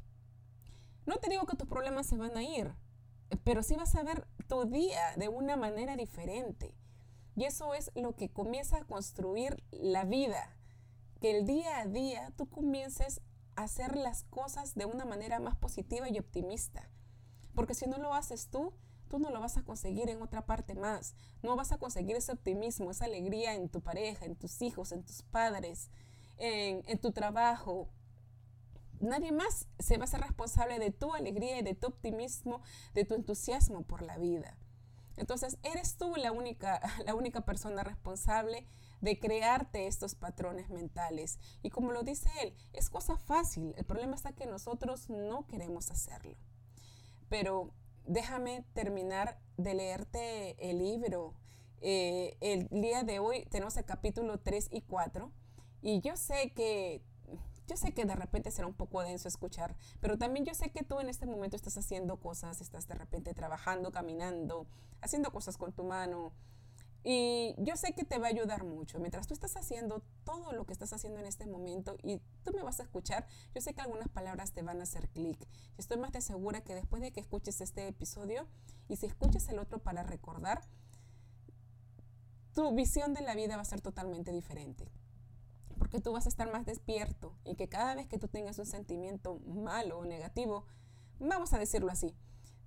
No 1.05 1.17
te 1.17 1.29
digo 1.29 1.45
que 1.45 1.57
tus 1.57 1.67
problemas 1.67 2.07
se 2.07 2.17
van 2.17 2.35
a 2.37 2.43
ir, 2.43 2.73
pero 3.43 3.61
sí 3.61 3.75
vas 3.75 3.95
a 3.95 4.03
ver 4.03 4.27
tu 4.47 4.65
día 4.65 5.15
de 5.17 5.27
una 5.27 5.57
manera 5.57 5.95
diferente. 5.95 6.73
Y 7.35 7.45
eso 7.45 7.73
es 7.73 7.91
lo 7.95 8.15
que 8.15 8.29
comienza 8.29 8.77
a 8.77 8.85
construir 8.85 9.63
la 9.71 10.05
vida. 10.05 10.55
Que 11.19 11.37
el 11.37 11.45
día 11.45 11.79
a 11.79 11.85
día 11.85 12.31
tú 12.37 12.49
comiences 12.49 13.21
hacer 13.55 13.95
las 13.95 14.23
cosas 14.23 14.75
de 14.75 14.85
una 14.85 15.05
manera 15.05 15.39
más 15.39 15.55
positiva 15.55 16.09
y 16.09 16.19
optimista. 16.19 16.89
Porque 17.55 17.73
si 17.73 17.87
no 17.87 17.97
lo 17.97 18.13
haces 18.13 18.49
tú, 18.49 18.73
tú 19.09 19.19
no 19.19 19.29
lo 19.29 19.39
vas 19.39 19.57
a 19.57 19.63
conseguir 19.63 20.09
en 20.09 20.21
otra 20.21 20.45
parte 20.45 20.73
más. 20.73 21.15
No 21.43 21.55
vas 21.55 21.71
a 21.71 21.77
conseguir 21.77 22.15
ese 22.15 22.31
optimismo, 22.31 22.89
esa 22.89 23.05
alegría 23.05 23.53
en 23.53 23.69
tu 23.69 23.81
pareja, 23.81 24.25
en 24.25 24.35
tus 24.35 24.61
hijos, 24.61 24.91
en 24.91 25.03
tus 25.03 25.21
padres, 25.21 25.91
en, 26.37 26.97
tu 26.99 27.11
trabajo, 27.11 27.89
nadie 28.99 29.31
más 29.31 29.67
se 29.79 29.97
va 29.97 30.05
a 30.05 30.07
ser 30.07 30.21
responsable 30.21 30.79
de 30.79 30.91
tu 30.91 31.13
alegría 31.13 31.59
y 31.59 31.61
de 31.61 31.75
tu 31.75 31.87
optimismo, 31.87 32.61
de 32.95 33.05
tu 33.05 33.13
entusiasmo 33.13 33.83
por 33.83 34.01
la 34.01 34.17
vida. 34.17 34.57
Entonces, 35.15 35.59
eres 35.61 35.95
tú 35.95 36.15
la 36.15 36.31
única, 36.31 36.81
la 37.05 37.13
única 37.13 37.41
persona 37.41 37.83
responsable 37.83 38.67
de 39.03 39.19
crearte 39.19 39.85
estos 39.87 40.15
patrones 40.15 40.69
mentales. 40.69 41.37
Y 41.61 41.69
como 41.71 41.91
lo 41.91 42.03
dice 42.03 42.29
él, 42.41 42.55
es 42.71 42.89
cosa 42.89 43.17
fácil. 43.17 43.73
El 43.75 43.83
problema 43.83 44.15
está 44.15 44.31
que 44.31 44.45
nosotros 44.45 45.09
no 45.09 45.45
queremos 45.45 45.91
hacerlo. 45.91 46.37
Pero 47.27 47.73
déjame 48.05 48.65
terminar 48.73 49.37
de 49.57 49.73
leerte 49.73 50.69
el 50.69 50.77
libro. 50.79 51.33
Eh, 51.81 52.37
el 52.39 52.69
día 52.69 53.03
de 53.03 53.19
hoy 53.19 53.45
tenemos 53.51 53.75
el 53.75 53.83
capítulo 53.83 54.39
3 54.39 54.69
y 54.71 54.83
4. 54.83 55.33
Y 55.81 55.99
yo 55.99 56.15
sé 56.15 56.53
que 56.53 57.03
yo 57.67 57.75
sé 57.75 57.93
que 57.93 58.05
de 58.05 58.15
repente 58.15 58.51
será 58.51 58.67
un 58.67 58.73
poco 58.73 59.01
denso 59.01 59.27
escuchar, 59.27 59.75
pero 60.01 60.17
también 60.17 60.45
yo 60.45 60.53
sé 60.53 60.69
que 60.69 60.83
tú 60.83 60.99
en 60.99 61.07
este 61.07 61.25
momento 61.25 61.55
estás 61.55 61.77
haciendo 61.77 62.17
cosas, 62.17 62.59
estás 62.59 62.87
de 62.87 62.95
repente 62.95 63.33
trabajando, 63.33 63.91
caminando, 63.91 64.67
haciendo 65.01 65.31
cosas 65.31 65.57
con 65.57 65.71
tu 65.71 65.83
mano. 65.85 66.33
Y 67.03 67.55
yo 67.57 67.75
sé 67.75 67.93
que 67.93 68.05
te 68.05 68.17
va 68.17 68.27
a 68.27 68.29
ayudar 68.29 68.63
mucho. 68.63 68.99
Mientras 68.99 69.27
tú 69.27 69.33
estás 69.33 69.57
haciendo 69.57 70.03
todo 70.23 70.53
lo 70.53 70.65
que 70.65 70.73
estás 70.73 70.93
haciendo 70.93 71.19
en 71.19 71.25
este 71.25 71.45
momento 71.45 71.97
y 72.01 72.21
tú 72.43 72.53
me 72.55 72.63
vas 72.63 72.79
a 72.79 72.83
escuchar, 72.83 73.27
yo 73.53 73.61
sé 73.61 73.73
que 73.73 73.81
algunas 73.81 74.07
palabras 74.07 74.53
te 74.53 74.61
van 74.61 74.79
a 74.79 74.83
hacer 74.83 75.09
clic. 75.09 75.37
Estoy 75.77 75.97
más 75.97 76.11
de 76.13 76.21
segura 76.21 76.61
que 76.61 76.75
después 76.75 77.01
de 77.01 77.11
que 77.11 77.19
escuches 77.19 77.59
este 77.61 77.87
episodio 77.87 78.47
y 78.87 78.95
si 78.95 79.05
escuches 79.05 79.49
el 79.49 79.59
otro 79.59 79.79
para 79.79 80.03
recordar, 80.03 80.61
tu 82.53 82.73
visión 82.73 83.13
de 83.13 83.21
la 83.21 83.35
vida 83.35 83.55
va 83.55 83.63
a 83.63 83.65
ser 83.65 83.81
totalmente 83.81 84.31
diferente 84.31 84.89
porque 85.83 85.99
tú 85.99 86.13
vas 86.13 86.25
a 86.25 86.29
estar 86.29 86.49
más 86.49 86.65
despierto 86.65 87.35
y 87.43 87.55
que 87.55 87.67
cada 87.67 87.93
vez 87.95 88.07
que 88.07 88.17
tú 88.17 88.29
tengas 88.29 88.57
un 88.57 88.65
sentimiento 88.65 89.39
malo 89.45 89.99
o 89.99 90.05
negativo, 90.05 90.65
vamos 91.19 91.51
a 91.53 91.59
decirlo 91.59 91.91
así, 91.91 92.15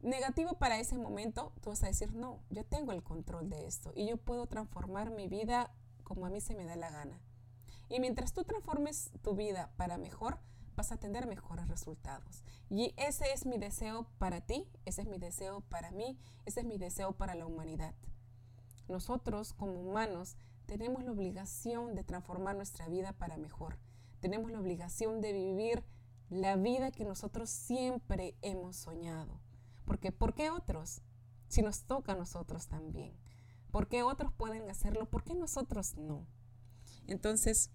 negativo 0.06 0.54
para 0.54 0.78
ese 0.78 0.96
momento, 0.96 1.52
tú 1.60 1.70
vas 1.70 1.82
a 1.82 1.88
decir, 1.88 2.14
no, 2.14 2.40
yo 2.50 2.64
tengo 2.64 2.92
el 2.92 3.02
control 3.02 3.50
de 3.50 3.66
esto 3.66 3.92
y 3.94 4.06
yo 4.06 4.16
puedo 4.16 4.46
transformar 4.46 5.10
mi 5.10 5.26
vida 5.26 5.74
como 6.04 6.26
a 6.26 6.30
mí 6.30 6.40
se 6.40 6.54
me 6.54 6.64
da 6.64 6.76
la 6.76 6.90
gana. 6.90 7.20
Y 7.88 8.00
mientras 8.00 8.32
tú 8.32 8.44
transformes 8.44 9.10
tu 9.22 9.34
vida 9.34 9.72
para 9.76 9.98
mejor, 9.98 10.38
vas 10.76 10.92
a 10.92 10.96
tener 10.96 11.26
mejores 11.26 11.68
resultados. 11.68 12.44
Y 12.70 12.94
ese 12.96 13.32
es 13.32 13.46
mi 13.46 13.58
deseo 13.58 14.06
para 14.18 14.40
ti, 14.40 14.68
ese 14.84 15.02
es 15.02 15.08
mi 15.08 15.18
deseo 15.18 15.62
para 15.62 15.90
mí, 15.90 16.18
ese 16.44 16.60
es 16.60 16.66
mi 16.66 16.78
deseo 16.78 17.12
para 17.12 17.34
la 17.34 17.46
humanidad. 17.46 17.94
Nosotros 18.88 19.52
como 19.54 19.80
humanos 19.80 20.36
tenemos 20.66 21.02
la 21.02 21.12
obligación 21.12 21.94
de 21.94 22.04
transformar 22.04 22.56
nuestra 22.56 22.88
vida 22.88 23.12
para 23.12 23.36
mejor. 23.36 23.78
Tenemos 24.20 24.50
la 24.50 24.60
obligación 24.60 25.20
de 25.20 25.32
vivir 25.32 25.84
la 26.28 26.56
vida 26.56 26.90
que 26.90 27.04
nosotros 27.04 27.50
siempre 27.50 28.36
hemos 28.42 28.76
soñado. 28.76 29.40
Porque 29.86 30.12
¿por 30.12 30.34
qué 30.34 30.50
otros? 30.50 31.00
Si 31.48 31.62
nos 31.62 31.84
toca 31.84 32.12
a 32.12 32.16
nosotros 32.16 32.68
también. 32.68 33.16
¿Por 33.70 33.88
qué 33.88 34.02
otros 34.02 34.32
pueden 34.32 34.68
hacerlo? 34.68 35.08
¿Por 35.08 35.24
qué 35.24 35.34
nosotros 35.34 35.96
no? 35.96 36.26
Entonces, 37.06 37.70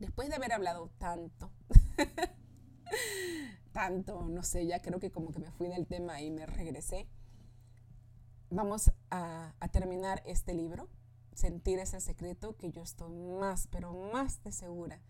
después 0.00 0.28
de 0.28 0.36
haber 0.36 0.52
hablado 0.52 0.90
tanto, 0.98 1.52
tanto, 3.72 4.28
no 4.28 4.42
sé, 4.42 4.66
ya 4.66 4.80
creo 4.80 4.98
que 4.98 5.12
como 5.12 5.30
que 5.30 5.38
me 5.38 5.52
fui 5.52 5.68
del 5.68 5.86
tema 5.86 6.20
y 6.22 6.30
me 6.30 6.46
regresé, 6.46 7.08
vamos 8.50 8.90
a, 9.10 9.54
a 9.60 9.68
terminar 9.68 10.22
este 10.24 10.54
libro 10.54 10.88
sentir 11.38 11.78
ese 11.78 12.00
secreto 12.00 12.56
que 12.56 12.72
yo 12.72 12.82
estoy 12.82 13.14
más, 13.14 13.68
pero 13.68 13.92
más 13.92 14.42
de 14.42 14.50
segura 14.50 15.00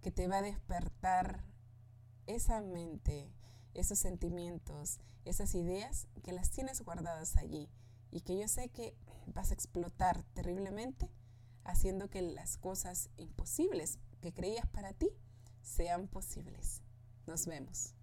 que 0.00 0.12
te 0.12 0.28
va 0.28 0.38
a 0.38 0.42
despertar 0.42 1.44
esa 2.26 2.60
mente, 2.60 3.32
esos 3.76 3.98
sentimientos, 3.98 4.98
esas 5.24 5.54
ideas 5.54 6.08
que 6.22 6.32
las 6.32 6.50
tienes 6.50 6.82
guardadas 6.82 7.36
allí 7.36 7.68
y 8.10 8.22
que 8.22 8.38
yo 8.38 8.48
sé 8.48 8.68
que 8.70 8.96
vas 9.26 9.50
a 9.50 9.54
explotar 9.54 10.22
terriblemente 10.34 11.10
haciendo 11.64 12.08
que 12.08 12.22
las 12.22 12.56
cosas 12.56 13.10
imposibles 13.16 13.98
que 14.20 14.32
creías 14.32 14.66
para 14.68 14.92
ti 14.92 15.10
sean 15.62 16.08
posibles. 16.08 16.82
Nos 17.26 17.46
vemos. 17.46 17.94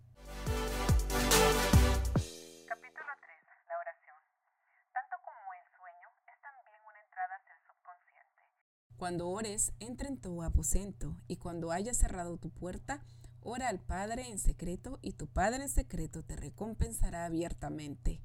Cuando 8.97 9.27
ores, 9.27 9.73
entra 9.81 10.07
en 10.07 10.17
tu 10.17 10.43
aposento, 10.43 11.17
y 11.27 11.35
cuando 11.35 11.71
hayas 11.71 11.97
cerrado 11.97 12.37
tu 12.37 12.51
puerta, 12.51 13.03
ora 13.45 13.69
al 13.69 13.79
Padre 13.79 14.29
en 14.29 14.39
secreto, 14.39 14.99
y 15.01 15.13
tu 15.13 15.27
Padre 15.27 15.63
en 15.63 15.69
secreto 15.69 16.23
te 16.23 16.35
recompensará 16.35 17.25
abiertamente. 17.25 18.21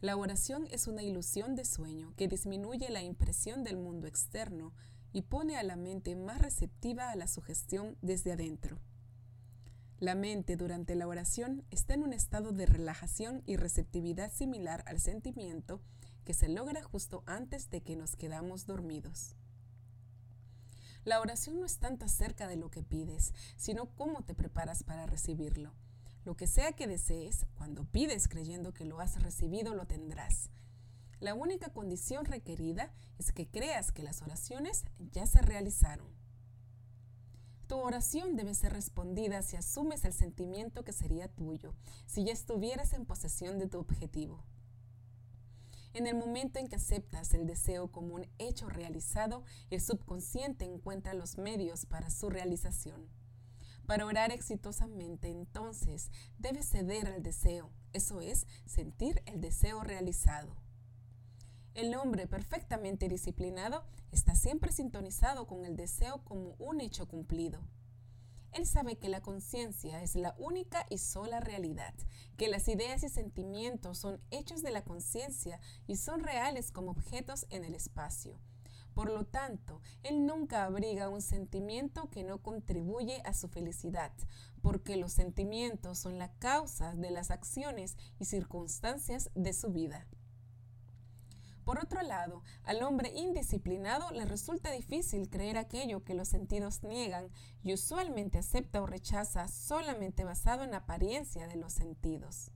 La 0.00 0.16
oración 0.16 0.66
es 0.70 0.86
una 0.86 1.02
ilusión 1.02 1.56
de 1.56 1.64
sueño 1.64 2.12
que 2.16 2.28
disminuye 2.28 2.90
la 2.90 3.02
impresión 3.02 3.64
del 3.64 3.76
mundo 3.76 4.06
externo 4.06 4.74
y 5.12 5.22
pone 5.22 5.56
a 5.56 5.62
la 5.62 5.76
mente 5.76 6.14
más 6.16 6.38
receptiva 6.40 7.10
a 7.10 7.16
la 7.16 7.26
sugestión 7.26 7.96
desde 8.02 8.32
adentro. 8.32 8.78
La 9.98 10.14
mente 10.14 10.56
durante 10.56 10.94
la 10.94 11.08
oración 11.08 11.64
está 11.70 11.94
en 11.94 12.02
un 12.02 12.12
estado 12.12 12.52
de 12.52 12.66
relajación 12.66 13.42
y 13.46 13.56
receptividad 13.56 14.30
similar 14.30 14.84
al 14.86 15.00
sentimiento 15.00 15.80
que 16.26 16.34
se 16.34 16.48
logra 16.48 16.82
justo 16.82 17.22
antes 17.24 17.70
de 17.70 17.80
que 17.80 17.96
nos 17.96 18.14
quedamos 18.14 18.66
dormidos. 18.66 19.34
La 21.06 21.20
oración 21.20 21.60
no 21.60 21.66
es 21.66 21.78
tanto 21.78 22.04
acerca 22.04 22.48
de 22.48 22.56
lo 22.56 22.68
que 22.68 22.82
pides, 22.82 23.32
sino 23.56 23.86
cómo 23.94 24.24
te 24.24 24.34
preparas 24.34 24.82
para 24.82 25.06
recibirlo. 25.06 25.72
Lo 26.24 26.36
que 26.36 26.48
sea 26.48 26.72
que 26.72 26.88
desees, 26.88 27.46
cuando 27.54 27.84
pides 27.84 28.26
creyendo 28.26 28.74
que 28.74 28.84
lo 28.84 28.98
has 28.98 29.22
recibido, 29.22 29.72
lo 29.76 29.86
tendrás. 29.86 30.50
La 31.20 31.34
única 31.34 31.68
condición 31.68 32.24
requerida 32.24 32.92
es 33.18 33.30
que 33.30 33.46
creas 33.46 33.92
que 33.92 34.02
las 34.02 34.20
oraciones 34.20 34.84
ya 34.98 35.26
se 35.26 35.40
realizaron. 35.42 36.08
Tu 37.68 37.76
oración 37.76 38.34
debe 38.34 38.52
ser 38.54 38.72
respondida 38.72 39.42
si 39.42 39.54
asumes 39.54 40.04
el 40.04 40.12
sentimiento 40.12 40.82
que 40.82 40.92
sería 40.92 41.28
tuyo, 41.28 41.76
si 42.06 42.24
ya 42.24 42.32
estuvieras 42.32 42.92
en 42.94 43.06
posesión 43.06 43.60
de 43.60 43.68
tu 43.68 43.78
objetivo. 43.78 44.42
En 45.96 46.06
el 46.06 46.14
momento 46.14 46.58
en 46.58 46.68
que 46.68 46.76
aceptas 46.76 47.32
el 47.32 47.46
deseo 47.46 47.90
como 47.90 48.16
un 48.16 48.26
hecho 48.36 48.68
realizado, 48.68 49.44
el 49.70 49.80
subconsciente 49.80 50.66
encuentra 50.66 51.14
los 51.14 51.38
medios 51.38 51.86
para 51.86 52.10
su 52.10 52.28
realización. 52.28 53.08
Para 53.86 54.04
orar 54.04 54.30
exitosamente, 54.30 55.30
entonces, 55.30 56.10
debes 56.36 56.68
ceder 56.68 57.06
al 57.06 57.22
deseo, 57.22 57.72
eso 57.94 58.20
es, 58.20 58.46
sentir 58.66 59.22
el 59.24 59.40
deseo 59.40 59.82
realizado. 59.84 60.54
El 61.72 61.94
hombre 61.94 62.26
perfectamente 62.26 63.08
disciplinado 63.08 63.82
está 64.12 64.34
siempre 64.34 64.72
sintonizado 64.72 65.46
con 65.46 65.64
el 65.64 65.76
deseo 65.76 66.22
como 66.24 66.56
un 66.58 66.82
hecho 66.82 67.08
cumplido. 67.08 67.62
Él 68.52 68.66
sabe 68.66 68.96
que 68.96 69.08
la 69.08 69.20
conciencia 69.20 70.02
es 70.02 70.14
la 70.14 70.34
única 70.38 70.86
y 70.90 70.98
sola 70.98 71.40
realidad, 71.40 71.94
que 72.36 72.48
las 72.48 72.68
ideas 72.68 73.02
y 73.02 73.08
sentimientos 73.08 73.98
son 73.98 74.20
hechos 74.30 74.62
de 74.62 74.70
la 74.70 74.84
conciencia 74.84 75.60
y 75.86 75.96
son 75.96 76.20
reales 76.20 76.70
como 76.70 76.90
objetos 76.90 77.46
en 77.50 77.64
el 77.64 77.74
espacio. 77.74 78.38
Por 78.96 79.10
lo 79.10 79.26
tanto, 79.26 79.82
él 80.04 80.24
nunca 80.24 80.64
abriga 80.64 81.10
un 81.10 81.20
sentimiento 81.20 82.08
que 82.08 82.24
no 82.24 82.42
contribuye 82.42 83.20
a 83.26 83.34
su 83.34 83.46
felicidad, 83.46 84.10
porque 84.62 84.96
los 84.96 85.12
sentimientos 85.12 85.98
son 85.98 86.18
la 86.18 86.32
causa 86.38 86.94
de 86.94 87.10
las 87.10 87.30
acciones 87.30 87.98
y 88.18 88.24
circunstancias 88.24 89.30
de 89.34 89.52
su 89.52 89.68
vida. 89.68 90.06
Por 91.66 91.80
otro 91.80 92.00
lado, 92.02 92.44
al 92.62 92.80
hombre 92.84 93.10
indisciplinado 93.12 94.12
le 94.12 94.24
resulta 94.24 94.70
difícil 94.70 95.28
creer 95.28 95.58
aquello 95.58 96.04
que 96.04 96.14
los 96.14 96.28
sentidos 96.28 96.84
niegan 96.84 97.28
y 97.64 97.74
usualmente 97.74 98.38
acepta 98.38 98.80
o 98.80 98.86
rechaza 98.86 99.48
solamente 99.48 100.22
basado 100.22 100.62
en 100.62 100.74
apariencia 100.74 101.48
de 101.48 101.56
los 101.56 101.72
sentidos. 101.72 102.52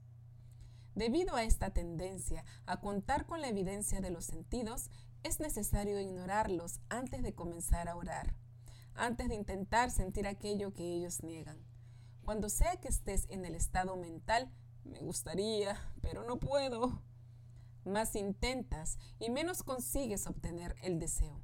Debido 0.95 1.35
a 1.35 1.43
esta 1.43 1.71
tendencia 1.71 2.45
a 2.65 2.79
contar 2.79 3.25
con 3.25 3.41
la 3.41 3.49
evidencia 3.49 3.99
de 3.99 4.11
los 4.11 4.23
sentidos, 4.23 4.89
es 5.23 5.41
necesario 5.41 5.99
ignorarlos 5.99 6.79
antes 6.87 7.21
de 7.21 7.35
comenzar 7.35 7.89
a 7.89 7.97
orar, 7.97 8.33
antes 8.93 9.27
de 9.27 9.35
intentar 9.35 9.91
sentir 9.91 10.25
aquello 10.25 10.73
que 10.73 10.85
ellos 10.85 11.21
niegan. 11.21 11.57
Cuando 12.23 12.47
sea 12.47 12.77
que 12.77 12.87
estés 12.87 13.27
en 13.29 13.43
el 13.43 13.55
estado 13.55 13.97
mental, 13.97 14.49
me 14.85 14.99
gustaría, 14.99 15.77
pero 16.01 16.23
no 16.23 16.39
puedo, 16.39 17.03
más 17.85 18.15
intentas 18.15 18.97
y 19.19 19.29
menos 19.29 19.63
consigues 19.63 20.27
obtener 20.27 20.75
el 20.81 20.99
deseo. 20.99 21.41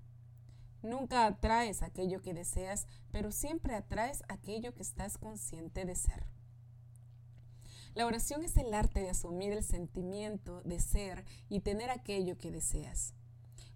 Nunca 0.83 1.25
atraes 1.25 1.81
aquello 1.81 2.21
que 2.21 2.33
deseas, 2.33 2.87
pero 3.11 3.31
siempre 3.31 3.75
atraes 3.75 4.23
aquello 4.29 4.73
que 4.73 4.83
estás 4.83 5.17
consciente 5.17 5.85
de 5.85 5.95
ser. 5.95 6.27
La 7.95 8.05
oración 8.05 8.43
es 8.43 8.55
el 8.57 8.73
arte 8.73 8.99
de 8.99 9.09
asumir 9.09 9.53
el 9.53 9.63
sentimiento 9.63 10.61
de 10.61 10.79
ser 10.79 11.25
y 11.49 11.61
tener 11.61 11.89
aquello 11.89 12.37
que 12.37 12.51
deseas. 12.51 13.15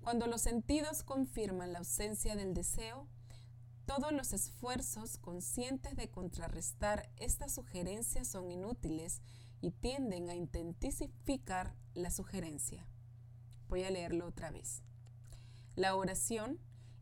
Cuando 0.02 0.28
los 0.28 0.41
sentidos 0.41 1.04
confirman 1.04 1.74
la 1.74 1.80
ausencia 1.80 2.36
del 2.36 2.54
deseo, 2.54 3.08
todos 3.86 4.12
los 4.13 4.32
esfuerzos 4.32 5.17
conscientes 5.17 5.95
de 5.95 6.10
contrarrestar 6.10 7.10
estas 7.17 7.54
sugerencias 7.54 8.28
son 8.28 8.52
inútiles 8.52 9.21
y 9.62 9.71
tienden 9.71 10.30
a 10.30 10.36
intensificar 10.36 11.76
la 11.93 12.12
sugerencia. 12.12 12.88
Voy 13.69 13.84
a 13.84 13.91
leerlo 13.91 14.26
otra 14.26 14.52
vez. 14.52 14.84
La 15.76 15.95
oración 15.95 16.60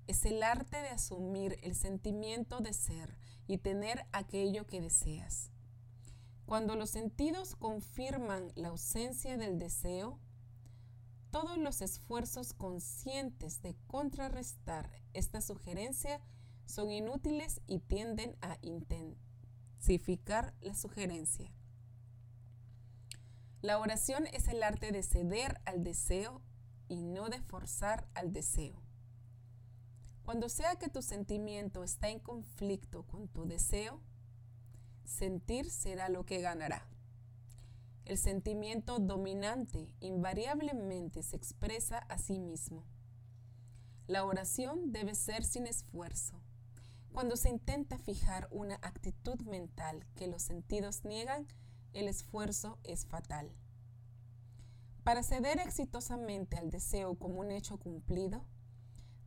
es 0.08 0.26
el 0.26 0.44
arte 0.44 0.78
de 0.78 0.90
asumir 0.90 1.58
el 1.64 1.76
sentimiento 1.76 2.60
de 2.60 2.74
ser 2.74 3.18
y 3.48 3.58
tener 3.58 4.06
aquello 4.12 4.68
que 4.68 4.82
deseas. 4.82 5.52
Cuando 6.46 6.76
los 6.76 6.90
sentidos 6.90 7.56
confirman 7.56 8.52
la 8.56 8.70
ausencia 8.70 9.38
del 9.38 9.60
deseo, 9.60 10.20
todos 11.32 11.60
los 11.60 11.82
esfuerzos 11.82 12.54
conscientes 12.54 13.62
de 13.62 13.76
contrarrestar 13.86 14.92
esta 15.14 15.42
sugerencia 15.42 16.22
son 16.66 16.92
inútiles 16.92 17.62
y 17.68 17.80
tienden 17.80 18.36
a 18.42 18.58
intensificar 18.62 20.56
la 20.62 20.74
sugerencia. 20.74 21.54
La 23.62 23.78
oración 23.78 24.26
es 24.28 24.48
el 24.48 24.64
arte 24.64 24.94
de 24.94 25.04
ceder 25.04 25.60
al 25.66 25.84
deseo 25.84 26.42
y 26.88 27.04
no 27.04 27.28
de 27.28 27.42
forzar 27.42 28.08
al 28.14 28.32
deseo. 28.32 28.82
Cuando 30.24 30.48
sea 30.48 30.78
que 30.78 30.88
tu 30.88 31.02
sentimiento 31.02 31.84
está 31.84 32.10
en 32.10 32.20
conflicto 32.20 33.04
con 33.04 33.28
tu 33.28 33.46
deseo, 33.46 34.00
sentir 35.04 35.70
será 35.70 36.08
lo 36.08 36.26
que 36.26 36.40
ganará. 36.40 36.88
El 38.06 38.18
sentimiento 38.18 39.00
dominante 39.00 39.94
invariablemente 40.00 41.22
se 41.22 41.36
expresa 41.36 41.98
a 41.98 42.18
sí 42.18 42.40
mismo. 42.40 42.86
La 44.08 44.24
oración 44.24 44.94
debe 44.94 45.16
ser 45.16 45.44
sin 45.44 45.68
esfuerzo. 45.68 46.42
Cuando 47.12 47.36
se 47.36 47.50
intenta 47.50 47.98
fijar 47.98 48.48
una 48.52 48.76
actitud 48.76 49.42
mental 49.42 50.06
que 50.16 50.28
los 50.28 50.44
sentidos 50.44 51.04
niegan, 51.04 51.48
el 51.94 52.08
esfuerzo 52.08 52.78
es 52.84 53.06
fatal. 53.06 53.52
Para 55.04 55.24
ceder 55.24 55.60
exitosamente 55.60 56.58
al 56.58 56.70
deseo 56.70 57.16
como 57.16 57.40
un 57.40 57.52
hecho 57.52 57.78
cumplido, 57.78 58.46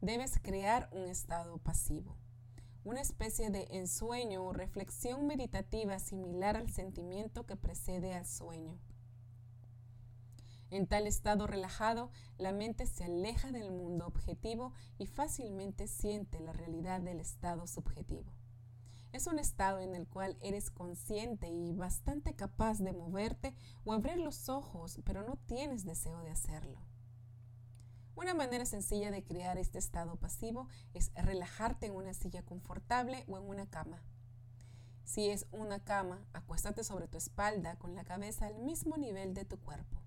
debes 0.00 0.38
crear 0.40 0.88
un 0.92 1.08
estado 1.08 1.58
pasivo, 1.58 2.16
una 2.84 3.00
especie 3.00 3.50
de 3.50 3.66
ensueño 3.70 4.44
o 4.44 4.52
reflexión 4.52 5.26
meditativa 5.26 5.98
similar 5.98 6.56
al 6.56 6.70
sentimiento 6.70 7.46
que 7.46 7.56
precede 7.56 8.14
al 8.14 8.26
sueño. 8.26 8.78
En 10.70 10.86
tal 10.86 11.06
estado 11.06 11.46
relajado, 11.46 12.10
la 12.38 12.52
mente 12.52 12.86
se 12.86 13.04
aleja 13.04 13.52
del 13.52 13.70
mundo 13.70 14.06
objetivo 14.06 14.72
y 14.98 15.06
fácilmente 15.06 15.86
siente 15.86 16.40
la 16.40 16.52
realidad 16.52 17.00
del 17.00 17.20
estado 17.20 17.66
subjetivo. 17.66 18.32
Es 19.12 19.26
un 19.26 19.38
estado 19.38 19.80
en 19.80 19.94
el 19.94 20.08
cual 20.08 20.38
eres 20.40 20.70
consciente 20.70 21.48
y 21.48 21.72
bastante 21.72 22.34
capaz 22.34 22.78
de 22.78 22.94
moverte 22.94 23.54
o 23.84 23.92
abrir 23.92 24.16
los 24.16 24.48
ojos, 24.48 25.00
pero 25.04 25.22
no 25.22 25.36
tienes 25.46 25.84
deseo 25.84 26.22
de 26.22 26.30
hacerlo. 26.30 26.80
Una 28.14 28.32
manera 28.32 28.64
sencilla 28.64 29.10
de 29.10 29.22
crear 29.22 29.58
este 29.58 29.78
estado 29.78 30.16
pasivo 30.16 30.66
es 30.94 31.12
relajarte 31.14 31.86
en 31.86 31.94
una 31.94 32.14
silla 32.14 32.42
confortable 32.42 33.24
o 33.28 33.36
en 33.36 33.44
una 33.44 33.66
cama. 33.68 34.02
Si 35.04 35.28
es 35.28 35.46
una 35.50 35.84
cama, 35.84 36.24
acuéstate 36.32 36.82
sobre 36.82 37.06
tu 37.06 37.18
espalda 37.18 37.76
con 37.76 37.94
la 37.94 38.04
cabeza 38.04 38.46
al 38.46 38.58
mismo 38.60 38.96
nivel 38.96 39.34
de 39.34 39.44
tu 39.44 39.58
cuerpo. 39.58 40.00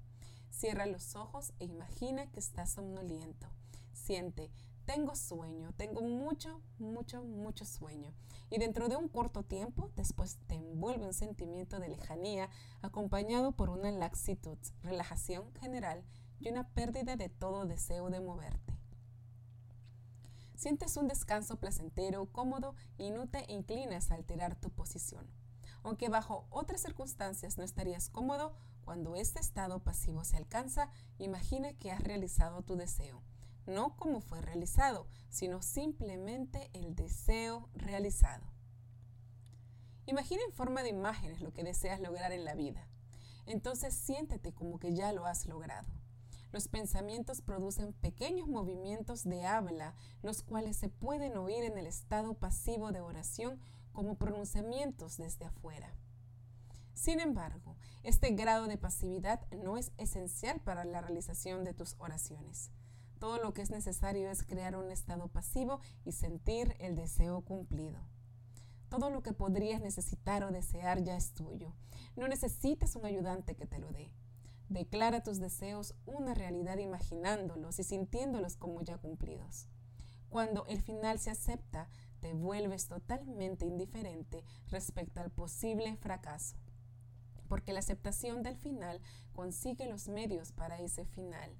Cierra 0.49 0.87
los 0.87 1.15
ojos 1.15 1.53
e 1.59 1.65
imagina 1.65 2.31
que 2.31 2.39
estás 2.39 2.71
somnoliento. 2.71 3.47
Siente 3.93 4.49
tengo 4.85 5.15
sueño, 5.15 5.73
tengo 5.73 6.01
mucho, 6.01 6.61
mucho, 6.77 7.23
mucho 7.23 7.65
sueño. 7.65 8.13
Y 8.49 8.59
dentro 8.59 8.87
de 8.87 8.95
un 8.95 9.07
corto 9.07 9.43
tiempo, 9.43 9.91
después 9.95 10.37
te 10.47 10.55
envuelve 10.55 11.05
un 11.05 11.13
sentimiento 11.13 11.79
de 11.79 11.89
lejanía 11.89 12.49
acompañado 12.81 13.51
por 13.53 13.69
una 13.69 13.91
laxitud, 13.91 14.57
relajación 14.83 15.51
general 15.55 16.03
y 16.39 16.49
una 16.49 16.69
pérdida 16.69 17.15
de 17.15 17.29
todo 17.29 17.65
deseo 17.65 18.09
de 18.09 18.19
moverte. 18.19 18.77
Sientes 20.55 20.95
un 20.95 21.07
descanso 21.07 21.59
placentero, 21.59 22.31
cómodo 22.31 22.75
y 22.97 23.09
no 23.09 23.27
te 23.27 23.45
inclinas 23.51 24.11
a 24.11 24.15
alterar 24.15 24.55
tu 24.55 24.69
posición. 24.69 25.27
Aunque 25.83 26.09
bajo 26.09 26.47
otras 26.49 26.81
circunstancias 26.81 27.57
no 27.57 27.63
estarías 27.63 28.09
cómodo, 28.09 28.55
cuando 28.85 29.15
este 29.15 29.39
estado 29.39 29.83
pasivo 29.83 30.23
se 30.23 30.37
alcanza, 30.37 30.89
imagina 31.17 31.73
que 31.73 31.91
has 31.91 32.01
realizado 32.01 32.61
tu 32.61 32.75
deseo 32.75 33.23
no 33.65 33.95
como 33.97 34.21
fue 34.21 34.41
realizado, 34.41 35.07
sino 35.29 35.61
simplemente 35.61 36.69
el 36.73 36.95
deseo 36.95 37.69
realizado. 37.73 38.45
Imagina 40.05 40.41
en 40.47 40.53
forma 40.53 40.83
de 40.83 40.89
imágenes 40.89 41.41
lo 41.41 41.51
que 41.51 41.63
deseas 41.63 41.99
lograr 41.99 42.31
en 42.31 42.45
la 42.45 42.53
vida. 42.53 42.87
Entonces 43.45 43.93
siéntete 43.93 44.53
como 44.53 44.79
que 44.79 44.93
ya 44.93 45.11
lo 45.13 45.25
has 45.25 45.45
logrado. 45.45 45.87
Los 46.51 46.67
pensamientos 46.67 47.41
producen 47.41 47.93
pequeños 47.93 48.47
movimientos 48.47 49.23
de 49.23 49.45
habla, 49.45 49.93
los 50.21 50.41
cuales 50.41 50.77
se 50.77 50.89
pueden 50.89 51.35
oír 51.37 51.63
en 51.63 51.77
el 51.77 51.85
estado 51.85 52.35
pasivo 52.35 52.91
de 52.91 53.01
oración 53.01 53.59
como 53.91 54.15
pronunciamientos 54.15 55.17
desde 55.17 55.45
afuera. 55.45 55.95
Sin 56.93 57.19
embargo, 57.19 57.75
este 58.03 58.29
grado 58.31 58.67
de 58.67 58.77
pasividad 58.77 59.41
no 59.51 59.77
es 59.77 59.91
esencial 59.97 60.61
para 60.61 60.85
la 60.85 61.01
realización 61.01 61.65
de 61.65 61.73
tus 61.73 61.95
oraciones. 61.97 62.71
Todo 63.19 63.37
lo 63.37 63.53
que 63.53 63.61
es 63.61 63.71
necesario 63.71 64.29
es 64.29 64.43
crear 64.43 64.75
un 64.75 64.91
estado 64.91 65.27
pasivo 65.27 65.79
y 66.03 66.11
sentir 66.11 66.75
el 66.79 66.95
deseo 66.95 67.41
cumplido. 67.41 67.99
Todo 68.89 69.09
lo 69.09 69.23
que 69.23 69.33
podrías 69.33 69.81
necesitar 69.81 70.43
o 70.43 70.51
desear 70.51 71.03
ya 71.03 71.15
es 71.15 71.33
tuyo. 71.33 71.73
No 72.15 72.27
necesitas 72.27 72.95
un 72.95 73.05
ayudante 73.05 73.55
que 73.55 73.65
te 73.65 73.79
lo 73.79 73.91
dé. 73.91 74.11
Declara 74.69 75.21
tus 75.21 75.39
deseos 75.39 75.95
una 76.05 76.33
realidad 76.33 76.77
imaginándolos 76.77 77.79
y 77.79 77.83
sintiéndolos 77.83 78.57
como 78.57 78.81
ya 78.81 78.97
cumplidos. 78.97 79.67
Cuando 80.29 80.65
el 80.67 80.81
final 80.81 81.19
se 81.19 81.29
acepta, 81.29 81.87
te 82.19 82.33
vuelves 82.33 82.87
totalmente 82.87 83.65
indiferente 83.65 84.43
respecto 84.69 85.21
al 85.21 85.29
posible 85.29 85.95
fracaso, 85.97 86.55
porque 87.47 87.71
la 87.71 87.79
aceptación 87.79 88.41
del 88.41 88.57
final 88.57 89.01
consigue 89.33 89.85
los 89.87 90.07
medios 90.07 90.51
para 90.51 90.79
ese 90.79 91.05
final. 91.05 91.55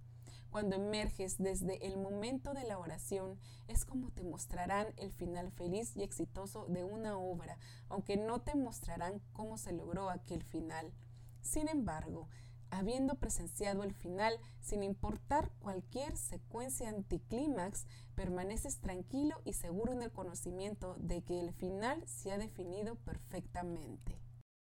Cuando 0.55 0.77
emerges 0.77 1.37
desde 1.37 1.85
el 1.85 1.97
momento 1.97 2.53
de 2.53 2.63
la 2.63 2.79
oración, 2.79 3.37
es 3.67 3.83
como 3.83 4.11
te 4.11 4.23
mostrarán 4.23 4.87
el 4.95 5.11
final 5.11 5.51
feliz 5.51 5.97
y 5.97 6.01
exitoso 6.01 6.65
de 6.67 6.85
una 6.85 7.17
obra, 7.17 7.57
aunque 7.89 8.15
no 8.15 8.39
te 8.39 8.55
mostrarán 8.55 9.21
cómo 9.33 9.57
se 9.57 9.73
logró 9.73 10.09
aquel 10.09 10.43
final. 10.43 10.93
Sin 11.41 11.67
embargo, 11.67 12.29
habiendo 12.69 13.15
presenciado 13.15 13.83
el 13.83 13.93
final, 13.93 14.39
sin 14.61 14.81
importar 14.81 15.51
cualquier 15.59 16.15
secuencia 16.15 16.87
anticlímax, 16.87 17.85
permaneces 18.15 18.79
tranquilo 18.79 19.41
y 19.43 19.51
seguro 19.51 19.91
en 19.91 20.03
el 20.03 20.13
conocimiento 20.13 20.95
de 20.99 21.21
que 21.21 21.41
el 21.41 21.51
final 21.51 22.01
se 22.07 22.31
ha 22.31 22.37
definido 22.37 22.95
perfectamente. 22.95 24.24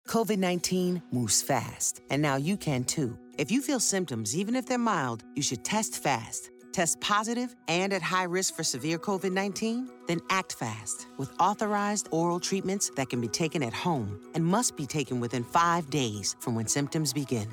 COVID 0.08 0.38
19 0.38 1.02
moves 1.12 1.41
fast, 1.41 2.02
and 2.12 2.22
now 2.22 2.36
you 2.36 2.58
can 2.58 2.84
too. 2.84 3.18
If 3.38 3.52
you 3.52 3.62
feel 3.62 3.80
symptoms, 3.80 4.36
even 4.36 4.56
if 4.56 4.65
they're 4.65 4.78
mild, 4.78 5.24
you 5.36 5.41
should 5.41 5.65
test 5.65 6.02
fast. 6.02 6.52
Test 6.72 7.00
positive 7.02 7.56
and 7.68 7.91
at 7.91 8.02
high 8.02 8.26
risk 8.26 8.56
for 8.56 8.63
severe 8.63 9.00
COVID 9.00 9.32
19? 9.32 9.89
Then 10.08 10.20
act 10.30 10.54
fast 10.54 11.08
with 11.18 11.32
authorized 11.39 12.08
oral 12.12 12.39
treatments 12.39 12.91
that 12.96 13.10
can 13.10 13.20
be 13.20 13.28
taken 13.28 13.63
at 13.63 13.74
home 13.74 14.22
and 14.36 14.46
must 14.46 14.78
be 14.78 14.86
taken 14.86 15.20
within 15.20 15.44
five 15.44 15.89
days 15.89 16.36
from 16.39 16.54
when 16.54 16.68
symptoms 16.68 17.12
begin. 17.12 17.48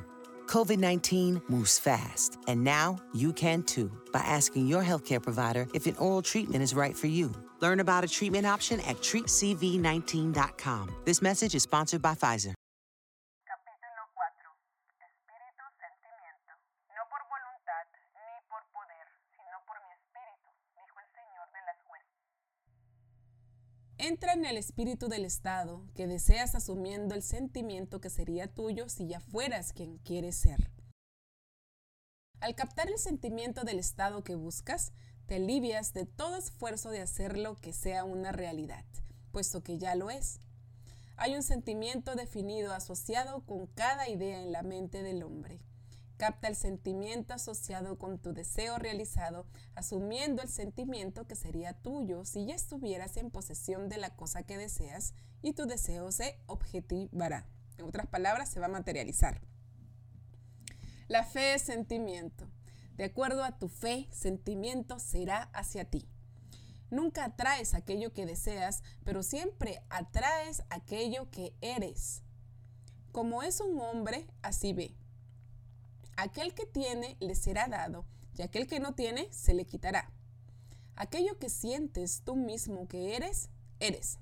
COVID 0.46 0.78
19 0.78 1.40
moves 1.48 1.78
fast, 1.78 2.38
and 2.48 2.62
now 2.62 2.98
you 3.14 3.32
can 3.32 3.62
too 3.62 3.90
by 4.12 4.20
asking 4.20 4.66
your 4.66 4.82
healthcare 4.82 5.22
provider 5.22 5.66
if 5.72 5.86
an 5.86 5.96
oral 5.96 6.20
treatment 6.20 6.62
is 6.62 6.74
right 6.74 6.96
for 6.96 7.06
you. 7.06 7.32
Learn 7.62 7.78
about 7.78 8.02
a 8.02 8.08
treatment 8.08 8.44
option 8.44 8.80
at 8.80 8.96
treatcv19.com. 8.96 10.90
This 11.04 11.22
message 11.22 11.54
is 11.54 11.62
sponsored 11.62 12.02
by 12.02 12.14
Pfizer. 12.16 12.54
Capítulo 13.46 14.02
4. 14.18 14.50
Espíritu 14.98 15.62
sentimiento. 15.78 16.58
No 16.90 17.06
por 17.06 17.22
voluntad 17.30 17.86
ni 18.18 18.34
por 18.50 18.66
poder, 18.74 19.06
sino 19.30 19.62
por 19.64 19.78
mi 19.86 19.94
espíritu, 19.94 20.50
dijo 20.74 20.98
el 20.98 21.06
Señor 21.14 21.46
de 21.54 21.62
las 21.62 21.78
huestes. 21.86 22.18
Entra 23.98 24.32
en 24.32 24.44
el 24.44 24.56
espíritu 24.56 25.06
del 25.06 25.24
Estado 25.24 25.86
que 25.94 26.08
deseas 26.08 26.56
asumiendo 26.56 27.14
el 27.14 27.22
sentimiento 27.22 28.00
que 28.00 28.10
sería 28.10 28.52
tuyo 28.52 28.88
si 28.88 29.06
ya 29.06 29.20
fueras 29.20 29.72
quien 29.72 29.98
quieres 29.98 30.36
ser. 30.36 30.72
Al 32.40 32.56
captar 32.56 32.90
el 32.90 32.98
sentimiento 32.98 33.62
del 33.62 33.78
Estado 33.78 34.24
que 34.24 34.34
buscas, 34.34 34.92
alivias 35.34 35.92
de 35.92 36.06
todo 36.06 36.36
esfuerzo 36.36 36.90
de 36.90 37.00
hacerlo 37.00 37.56
que 37.56 37.72
sea 37.72 38.04
una 38.04 38.32
realidad, 38.32 38.84
puesto 39.30 39.62
que 39.62 39.78
ya 39.78 39.94
lo 39.94 40.10
es. 40.10 40.40
Hay 41.16 41.34
un 41.34 41.42
sentimiento 41.42 42.14
definido 42.14 42.72
asociado 42.72 43.44
con 43.46 43.66
cada 43.66 44.08
idea 44.08 44.40
en 44.40 44.52
la 44.52 44.62
mente 44.62 45.02
del 45.02 45.22
hombre. 45.22 45.60
Capta 46.16 46.48
el 46.48 46.56
sentimiento 46.56 47.34
asociado 47.34 47.98
con 47.98 48.18
tu 48.18 48.32
deseo 48.32 48.78
realizado, 48.78 49.46
asumiendo 49.74 50.42
el 50.42 50.48
sentimiento 50.48 51.26
que 51.26 51.34
sería 51.34 51.74
tuyo 51.74 52.24
si 52.24 52.46
ya 52.46 52.54
estuvieras 52.54 53.16
en 53.16 53.30
posesión 53.30 53.88
de 53.88 53.98
la 53.98 54.14
cosa 54.14 54.42
que 54.42 54.56
deseas 54.56 55.14
y 55.42 55.52
tu 55.52 55.66
deseo 55.66 56.12
se 56.12 56.38
objetivará. 56.46 57.46
En 57.78 57.86
otras 57.86 58.06
palabras, 58.06 58.48
se 58.48 58.60
va 58.60 58.66
a 58.66 58.70
materializar. 58.70 59.40
La 61.08 61.24
fe 61.24 61.54
es 61.54 61.62
sentimiento. 61.62 62.48
De 62.96 63.04
acuerdo 63.04 63.42
a 63.42 63.58
tu 63.58 63.68
fe, 63.68 64.08
sentimiento 64.12 64.98
será 64.98 65.50
hacia 65.54 65.84
ti. 65.84 66.08
Nunca 66.90 67.24
atraes 67.24 67.74
aquello 67.74 68.12
que 68.12 68.26
deseas, 68.26 68.82
pero 69.02 69.22
siempre 69.22 69.82
atraes 69.88 70.62
aquello 70.68 71.30
que 71.30 71.54
eres. 71.62 72.22
Como 73.12 73.42
es 73.42 73.60
un 73.60 73.80
hombre, 73.80 74.26
así 74.42 74.74
ve. 74.74 74.94
Aquel 76.16 76.54
que 76.54 76.66
tiene 76.66 77.16
le 77.18 77.34
será 77.34 77.66
dado, 77.66 78.04
y 78.36 78.42
aquel 78.42 78.66
que 78.66 78.78
no 78.78 78.94
tiene 78.94 79.32
se 79.32 79.54
le 79.54 79.64
quitará. 79.64 80.12
Aquello 80.94 81.38
que 81.38 81.48
sientes 81.48 82.22
tú 82.24 82.36
mismo 82.36 82.86
que 82.88 83.16
eres, 83.16 83.48
eres. 83.80 84.18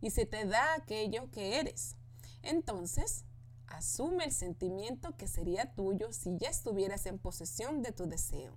Y 0.00 0.10
se 0.10 0.26
te 0.26 0.44
da 0.46 0.74
aquello 0.74 1.30
que 1.30 1.60
eres. 1.60 1.94
Entonces, 2.42 3.24
asume 3.70 4.24
el 4.24 4.32
sentimiento 4.32 5.16
que 5.16 5.26
sería 5.26 5.74
tuyo 5.74 6.12
si 6.12 6.36
ya 6.36 6.48
estuvieras 6.48 7.06
en 7.06 7.18
posesión 7.18 7.82
de 7.82 7.92
tu 7.92 8.06
deseo. 8.06 8.56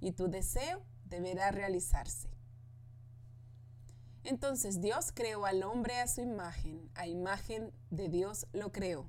Y 0.00 0.12
tu 0.12 0.28
deseo 0.28 0.82
deberá 1.04 1.50
realizarse. 1.50 2.30
Entonces 4.24 4.80
Dios 4.80 5.10
creó 5.12 5.44
al 5.46 5.62
hombre 5.64 6.00
a 6.00 6.06
su 6.06 6.20
imagen, 6.20 6.90
a 6.94 7.06
imagen 7.06 7.72
de 7.90 8.08
Dios 8.08 8.46
lo 8.52 8.70
creó. 8.72 9.08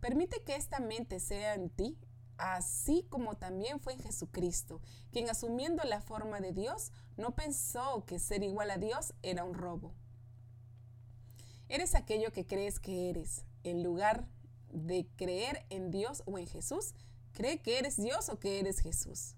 Permite 0.00 0.42
que 0.44 0.54
esta 0.54 0.78
mente 0.78 1.18
sea 1.18 1.54
en 1.54 1.68
ti, 1.68 1.98
así 2.36 3.04
como 3.10 3.36
también 3.36 3.80
fue 3.80 3.94
en 3.94 4.00
Jesucristo, 4.00 4.80
quien 5.10 5.28
asumiendo 5.28 5.82
la 5.82 6.00
forma 6.00 6.40
de 6.40 6.52
Dios, 6.52 6.92
no 7.16 7.34
pensó 7.34 8.04
que 8.06 8.20
ser 8.20 8.44
igual 8.44 8.70
a 8.70 8.78
Dios 8.78 9.12
era 9.22 9.42
un 9.42 9.54
robo. 9.54 9.92
Eres 11.68 11.96
aquello 11.96 12.32
que 12.32 12.46
crees 12.46 12.78
que 12.78 13.10
eres. 13.10 13.44
En 13.64 13.82
lugar 13.82 14.26
de 14.72 15.06
creer 15.16 15.64
en 15.70 15.90
Dios 15.90 16.22
o 16.26 16.38
en 16.38 16.46
Jesús, 16.46 16.94
cree 17.32 17.58
que 17.58 17.78
eres 17.78 17.96
Dios 17.96 18.28
o 18.28 18.38
que 18.38 18.60
eres 18.60 18.80
Jesús. 18.80 19.34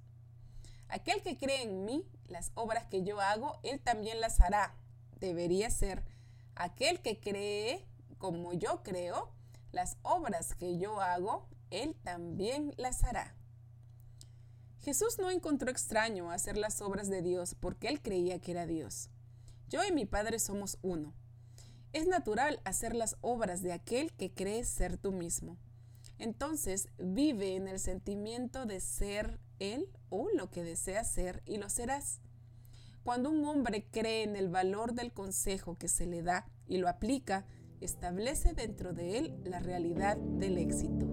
Aquel 0.88 1.22
que 1.22 1.38
cree 1.38 1.62
en 1.62 1.85
mí, 1.85 2.04
las 2.26 2.50
obras 2.54 2.87
que 2.87 3.02
yo 3.02 3.20
hago, 3.20 3.59
él 3.62 3.80
también 3.80 4.20
las 4.20 4.40
hará. 4.40 4.74
Debería 5.20 5.70
ser. 5.70 6.02
Aquel 6.54 7.00
que 7.00 7.20
cree 7.20 7.87
como 8.20 8.52
yo 8.52 8.83
creo, 8.83 9.33
las 9.72 9.96
obras 10.02 10.54
que 10.54 10.78
yo 10.78 11.00
hago, 11.00 11.48
Él 11.70 11.96
también 12.04 12.74
las 12.76 13.02
hará. 13.02 13.35
Jesús 14.83 15.18
no 15.18 15.30
encontró 15.30 15.70
extraño 15.70 16.30
hacer 16.30 16.56
las 16.56 16.80
obras 16.80 17.09
de 17.09 17.22
Dios 17.22 17.54
porque 17.59 17.88
Él 17.88 18.00
creía 18.00 18.38
que 18.40 18.52
era 18.52 18.66
Dios. 18.66 19.11
Yo 19.68 19.85
y 19.85 19.92
mi 19.92 20.04
Padre 20.04 20.38
somos 20.38 20.78
uno. 20.83 21.14
Es 21.92 22.07
natural 22.07 22.61
hacer 22.64 22.94
las 22.94 23.16
obras 23.20 23.62
de 23.62 23.72
aquel 23.72 24.12
que 24.12 24.33
cree 24.33 24.64
ser 24.64 24.96
tú 24.96 25.12
mismo. 25.12 25.57
Entonces 26.18 26.88
vive 26.98 27.57
en 27.57 27.66
el 27.66 27.81
sentimiento 27.81 28.66
de 28.66 28.81
ser 28.81 29.40
Él 29.59 29.88
o 30.09 30.29
lo 30.37 30.50
que 30.50 30.62
deseas 30.62 31.11
ser 31.11 31.42
y 31.46 31.57
lo 31.57 31.68
serás. 31.68 32.20
Cuando 33.03 33.31
un 33.31 33.44
hombre 33.44 33.87
cree 33.90 34.22
en 34.22 34.37
el 34.37 34.48
valor 34.48 34.92
del 34.92 35.12
consejo 35.12 35.76
que 35.79 35.88
se 35.88 36.07
le 36.07 36.22
da 36.22 36.46
y 36.66 36.79
lo 36.79 36.88
aplica, 36.88 37.46
establece 37.81 38.53
dentro 38.53 38.92
de 38.92 39.18
él 39.18 39.40
la 39.44 39.59
realidad 39.61 40.16
del 40.16 40.59
éxito. 40.59 41.10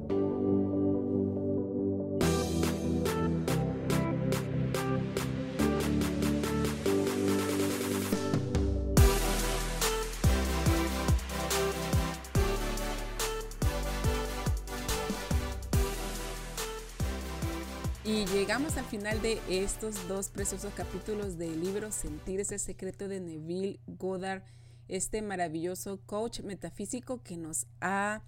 Llegamos 18.58 18.78
al 18.78 18.86
final 18.86 19.22
de 19.22 19.40
estos 19.50 20.08
dos 20.08 20.30
preciosos 20.30 20.74
capítulos 20.74 21.38
del 21.38 21.62
libro 21.62 21.92
Sentir 21.92 22.40
ese 22.40 22.58
secreto 22.58 23.08
de 23.08 23.20
Neville 23.20 23.80
Goddard 23.86 24.42
este 24.88 25.22
maravilloso 25.22 26.00
coach 26.08 26.40
metafísico 26.40 27.22
que 27.22 27.38
nos 27.38 27.68
ha 27.82 28.24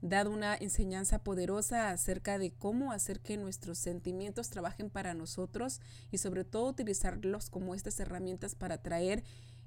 dado 0.00 0.30
una 0.30 0.56
enseñanza 0.56 1.22
poderosa 1.22 1.90
acerca 1.90 2.38
de 2.38 2.54
cómo 2.54 2.90
hacer 2.90 3.20
que 3.20 3.36
nuestros 3.36 3.76
sentimientos 3.76 4.48
trabajen 4.48 4.88
para 4.88 5.12
nosotros 5.12 5.82
y 6.10 6.16
sobre 6.16 6.44
todo 6.44 6.70
utilizarlos 6.70 7.50
como 7.50 7.74
estas 7.74 8.00
herramientas 8.00 8.54
para 8.54 8.76
atraer 8.76 9.24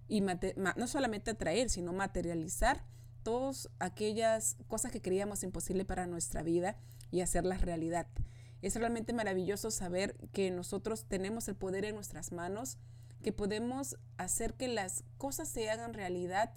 y 0.08 0.22
no 0.22 0.88
solamente 0.88 1.30
atraer, 1.30 1.70
sino 1.70 1.94
materializar 1.94 2.84
todas 3.22 3.70
aquellas 3.78 4.58
cosas 4.68 4.92
que 4.92 5.04
creíamos 5.04 5.44
imposible 5.44 5.86
para 5.86 6.08
nuestra 6.08 6.42
vida 6.42 6.78
y 7.12 7.22
hacerlas 7.22 7.62
realidad. 7.62 8.08
Es 8.62 8.76
realmente 8.76 9.14
maravilloso 9.14 9.72
saber 9.72 10.16
que 10.34 10.52
nosotros 10.52 11.06
tenemos 11.06 11.48
el 11.48 11.56
poder 11.56 11.86
en 11.86 11.96
nuestras 11.96 12.32
manos 12.32 12.78
que 13.22 13.34
podemos 13.34 13.98
hacer 14.18 14.54
que 14.54 14.68
las 14.68 15.04
cosas 15.18 15.50
se 15.50 15.70
hagan 15.70 15.94
realidad 15.94 16.54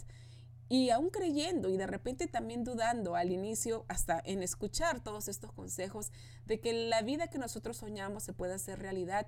y 0.68 0.90
aún 0.90 1.10
creyendo 1.10 1.68
y 1.68 1.76
de 1.76 1.86
repente 1.86 2.26
también 2.28 2.64
dudando 2.64 3.14
al 3.14 3.30
inicio, 3.30 3.84
hasta 3.88 4.22
en 4.24 4.42
escuchar 4.42 5.00
todos 5.02 5.28
estos 5.28 5.52
consejos 5.52 6.12
de 6.46 6.60
que 6.60 6.72
la 6.72 7.02
vida 7.02 7.28
que 7.28 7.38
nosotros 7.38 7.76
soñamos 7.76 8.22
se 8.22 8.32
puede 8.32 8.54
hacer 8.54 8.78
realidad. 8.78 9.26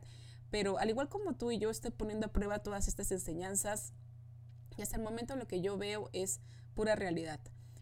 Pero 0.50 0.78
al 0.78 0.88
igual 0.88 1.08
como 1.08 1.34
tú 1.34 1.50
y 1.50 1.58
yo 1.58 1.68
estoy 1.68 1.90
poniendo 1.90 2.26
a 2.26 2.32
prueba 2.32 2.60
todas 2.60 2.88
estas 2.88 3.12
enseñanzas, 3.12 3.92
y 4.78 4.82
hasta 4.82 4.96
el 4.96 5.02
momento 5.02 5.36
lo 5.36 5.46
que 5.46 5.60
yo 5.60 5.76
veo 5.76 6.08
es 6.12 6.40
pura 6.74 6.96
realidad. 6.96 7.40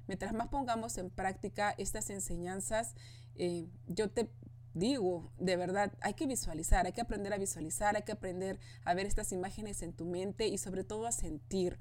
Mientras 0.09 0.33
más 0.33 0.49
pongamos 0.49 0.99
en 0.99 1.11
práctica 1.11 1.73
estas 1.79 2.11
enseñanzas, 2.11 2.97
eh, 3.37 3.67
yo 3.87 4.11
te 4.11 4.29
digo, 4.75 5.31
de 5.39 5.57
verdad, 5.57 5.93
hay 6.01 6.15
que 6.15 6.27
visualizar, 6.27 6.87
hay 6.87 6.93
que 6.93 7.01
aprender 7.01 7.33
a 7.33 7.39
visualizar, 7.39 7.97
hay 7.97 8.03
que 8.03 8.13
aprender 8.13 8.59
a 8.85 8.95
ver 8.95 9.07
estas 9.07 9.33
imágenes 9.33 9.83
en 9.83 9.93
tu 9.93 10.05
mente 10.05 10.47
y 10.47 10.59
sobre 10.59 10.85
todo 10.85 11.07
a 11.07 11.13
sentir 11.13 11.79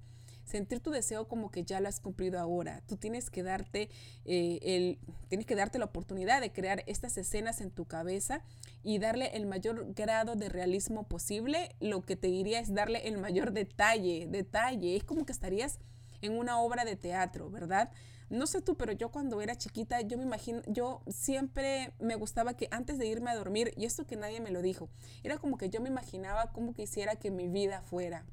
sentir 0.52 0.82
tu 0.82 0.92
deseo 0.92 1.28
como 1.28 1.50
que 1.50 1.64
ya 1.64 1.80
lo 1.80 1.88
has 1.88 2.00
cumplido 2.00 2.40
ahora. 2.40 2.82
Tú 2.88 2.98
tienes 2.98 3.30
que 3.30 3.44
darte 3.44 3.90
eh, 4.26 4.60
el, 4.62 5.00
tienes 5.30 5.46
que 5.46 5.56
darte 5.56 5.80
la 5.80 5.86
oportunidad 5.86 6.42
de 6.42 6.52
crear 6.52 6.84
estas 6.88 7.18
escenas 7.18 7.62
en 7.62 7.72
tu 7.72 7.86
cabeza 7.86 8.44
y 8.84 9.00
darle 9.00 9.28
el 9.38 9.46
mayor 9.46 9.94
grado 9.94 10.36
de 10.36 10.50
realismo 10.50 11.08
posible. 11.08 11.76
Lo 11.80 12.02
que 12.02 12.16
te 12.16 12.28
diría 12.28 12.60
es 12.60 12.74
darle 12.74 13.08
el 13.08 13.18
mayor 13.18 13.54
detalle, 13.54 14.28
detalle. 14.30 14.96
Es 14.96 15.04
como 15.04 15.26
que 15.26 15.32
estarías 15.32 15.80
en 16.22 16.38
una 16.38 16.60
obra 16.60 16.86
de 16.86 16.96
teatro, 16.96 17.50
¿verdad? 17.50 17.90
No 18.32 18.48
sé 18.48 18.62
tú, 18.62 18.78
pero 18.78 18.94
yo 18.94 19.10
cuando 19.10 19.42
era 19.42 19.58
chiquita, 19.58 20.00
yo 20.00 20.18
me 20.18 20.24
imagino, 20.24 20.62
yo 20.66 21.02
siempre 21.10 21.92
me 22.00 22.16
gustaba 22.16 22.54
que 22.54 22.70
antes 22.72 22.98
de 22.98 23.06
irme 23.06 23.30
a 23.30 23.36
dormir, 23.36 23.74
y 23.76 23.84
esto 23.84 24.08
que 24.08 24.16
nadie 24.16 24.40
me 24.40 24.52
lo 24.52 24.62
dijo, 24.62 24.88
era 25.22 25.38
como 25.38 25.58
que 25.58 25.70
yo 25.70 25.82
me 25.82 25.90
imaginaba 25.90 26.54
cómo 26.54 26.74
quisiera 26.74 27.18
que 27.18 27.30
mi 27.30 27.50
vida 27.50 27.82
fuera. 27.82 28.26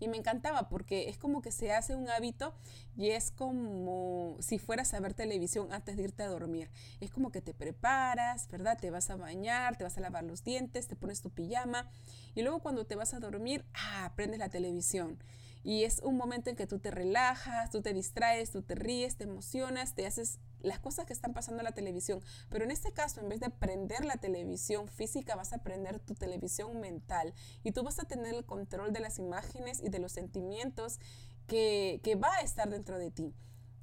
Y 0.00 0.08
me 0.08 0.16
encantaba 0.16 0.68
porque 0.68 1.08
es 1.08 1.16
como 1.16 1.42
que 1.42 1.52
se 1.52 1.70
hace 1.70 1.94
un 1.94 2.08
hábito 2.08 2.54
y 2.96 3.10
es 3.10 3.30
como 3.30 4.36
si 4.40 4.58
fueras 4.58 4.92
a 4.94 4.98
ver 4.98 5.14
televisión 5.14 5.72
antes 5.72 5.96
de 5.96 6.02
irte 6.02 6.24
a 6.24 6.28
dormir. 6.28 6.68
Es 6.98 7.12
como 7.12 7.30
que 7.30 7.40
te 7.40 7.54
preparas, 7.54 8.48
¿verdad? 8.48 8.76
Te 8.80 8.90
vas 8.90 9.10
a 9.10 9.16
bañar, 9.16 9.76
te 9.76 9.84
vas 9.84 9.96
a 9.96 10.00
lavar 10.00 10.24
los 10.24 10.42
dientes, 10.42 10.88
te 10.88 10.96
pones 10.96 11.20
tu 11.20 11.30
pijama 11.30 11.88
y 12.34 12.42
luego 12.42 12.58
cuando 12.58 12.84
te 12.84 12.96
vas 12.96 13.14
a 13.14 13.20
dormir, 13.20 13.64
ah, 13.74 14.12
prendes 14.16 14.40
la 14.40 14.48
televisión. 14.48 15.22
Y 15.64 15.84
es 15.84 16.00
un 16.00 16.16
momento 16.16 16.50
en 16.50 16.56
que 16.56 16.66
tú 16.66 16.78
te 16.78 16.90
relajas, 16.90 17.70
tú 17.70 17.82
te 17.82 17.92
distraes, 17.92 18.50
tú 18.50 18.62
te 18.62 18.74
ríes, 18.74 19.16
te 19.16 19.24
emocionas, 19.24 19.94
te 19.94 20.06
haces 20.06 20.38
las 20.60 20.78
cosas 20.78 21.06
que 21.06 21.12
están 21.12 21.34
pasando 21.34 21.60
en 21.60 21.64
la 21.64 21.72
televisión. 21.72 22.20
Pero 22.50 22.64
en 22.64 22.70
este 22.70 22.92
caso, 22.92 23.20
en 23.20 23.28
vez 23.28 23.40
de 23.40 23.50
prender 23.50 24.04
la 24.04 24.16
televisión 24.16 24.88
física, 24.88 25.36
vas 25.36 25.52
a 25.52 25.58
prender 25.58 26.00
tu 26.00 26.14
televisión 26.14 26.80
mental 26.80 27.32
y 27.62 27.72
tú 27.72 27.82
vas 27.82 27.98
a 27.98 28.04
tener 28.04 28.34
el 28.34 28.44
control 28.44 28.92
de 28.92 29.00
las 29.00 29.18
imágenes 29.18 29.80
y 29.82 29.88
de 29.88 29.98
los 29.98 30.12
sentimientos 30.12 30.98
que, 31.46 32.00
que 32.02 32.16
va 32.16 32.34
a 32.36 32.40
estar 32.40 32.68
dentro 32.68 32.98
de 32.98 33.10
ti. 33.10 33.34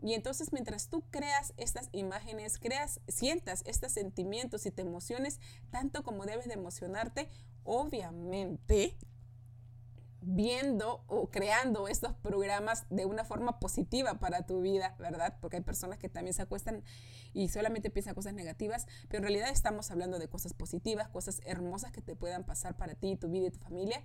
Y 0.02 0.14
entonces 0.14 0.54
mientras 0.54 0.88
tú 0.88 1.04
creas 1.10 1.54
estas 1.58 1.90
imágenes, 1.92 2.58
creas, 2.58 3.02
sientas 3.08 3.64
estos 3.66 3.92
sentimientos 3.92 4.66
y 4.66 4.72
te 4.72 4.82
emociones 4.82 5.40
tanto 5.72 6.04
como 6.04 6.26
debes 6.26 6.48
de 6.48 6.54
emocionarte, 6.54 7.30
obviamente 7.64 8.98
viendo 10.22 11.04
o 11.08 11.30
creando 11.30 11.88
estos 11.88 12.14
programas 12.14 12.86
de 12.90 13.06
una 13.06 13.24
forma 13.24 13.60
positiva 13.60 14.16
para 14.16 14.46
tu 14.46 14.62
vida, 14.62 14.96
¿verdad? 15.00 15.38
Porque 15.42 15.58
hay 15.58 15.64
personas 15.64 15.98
que 15.98 16.10
también 16.10 16.34
se 16.34 16.42
acuestan 16.42 16.84
y 17.34 17.50
solamente 17.50 17.90
piensan 17.90 18.16
cosas 18.16 18.34
negativas, 18.34 18.88
pero 19.08 19.20
en 19.20 19.24
realidad 19.24 19.50
estamos 19.50 19.92
hablando 19.92 20.20
de 20.20 20.28
cosas 20.28 20.54
positivas, 20.54 21.10
cosas 21.10 21.42
hermosas 21.46 21.92
que 21.92 22.02
te 22.02 22.16
puedan 22.16 22.44
pasar 22.44 22.76
para 22.76 22.96
ti, 22.96 23.16
tu 23.16 23.30
vida 23.30 23.48
y 23.48 23.52
tu 23.52 23.60
familia. 23.60 24.04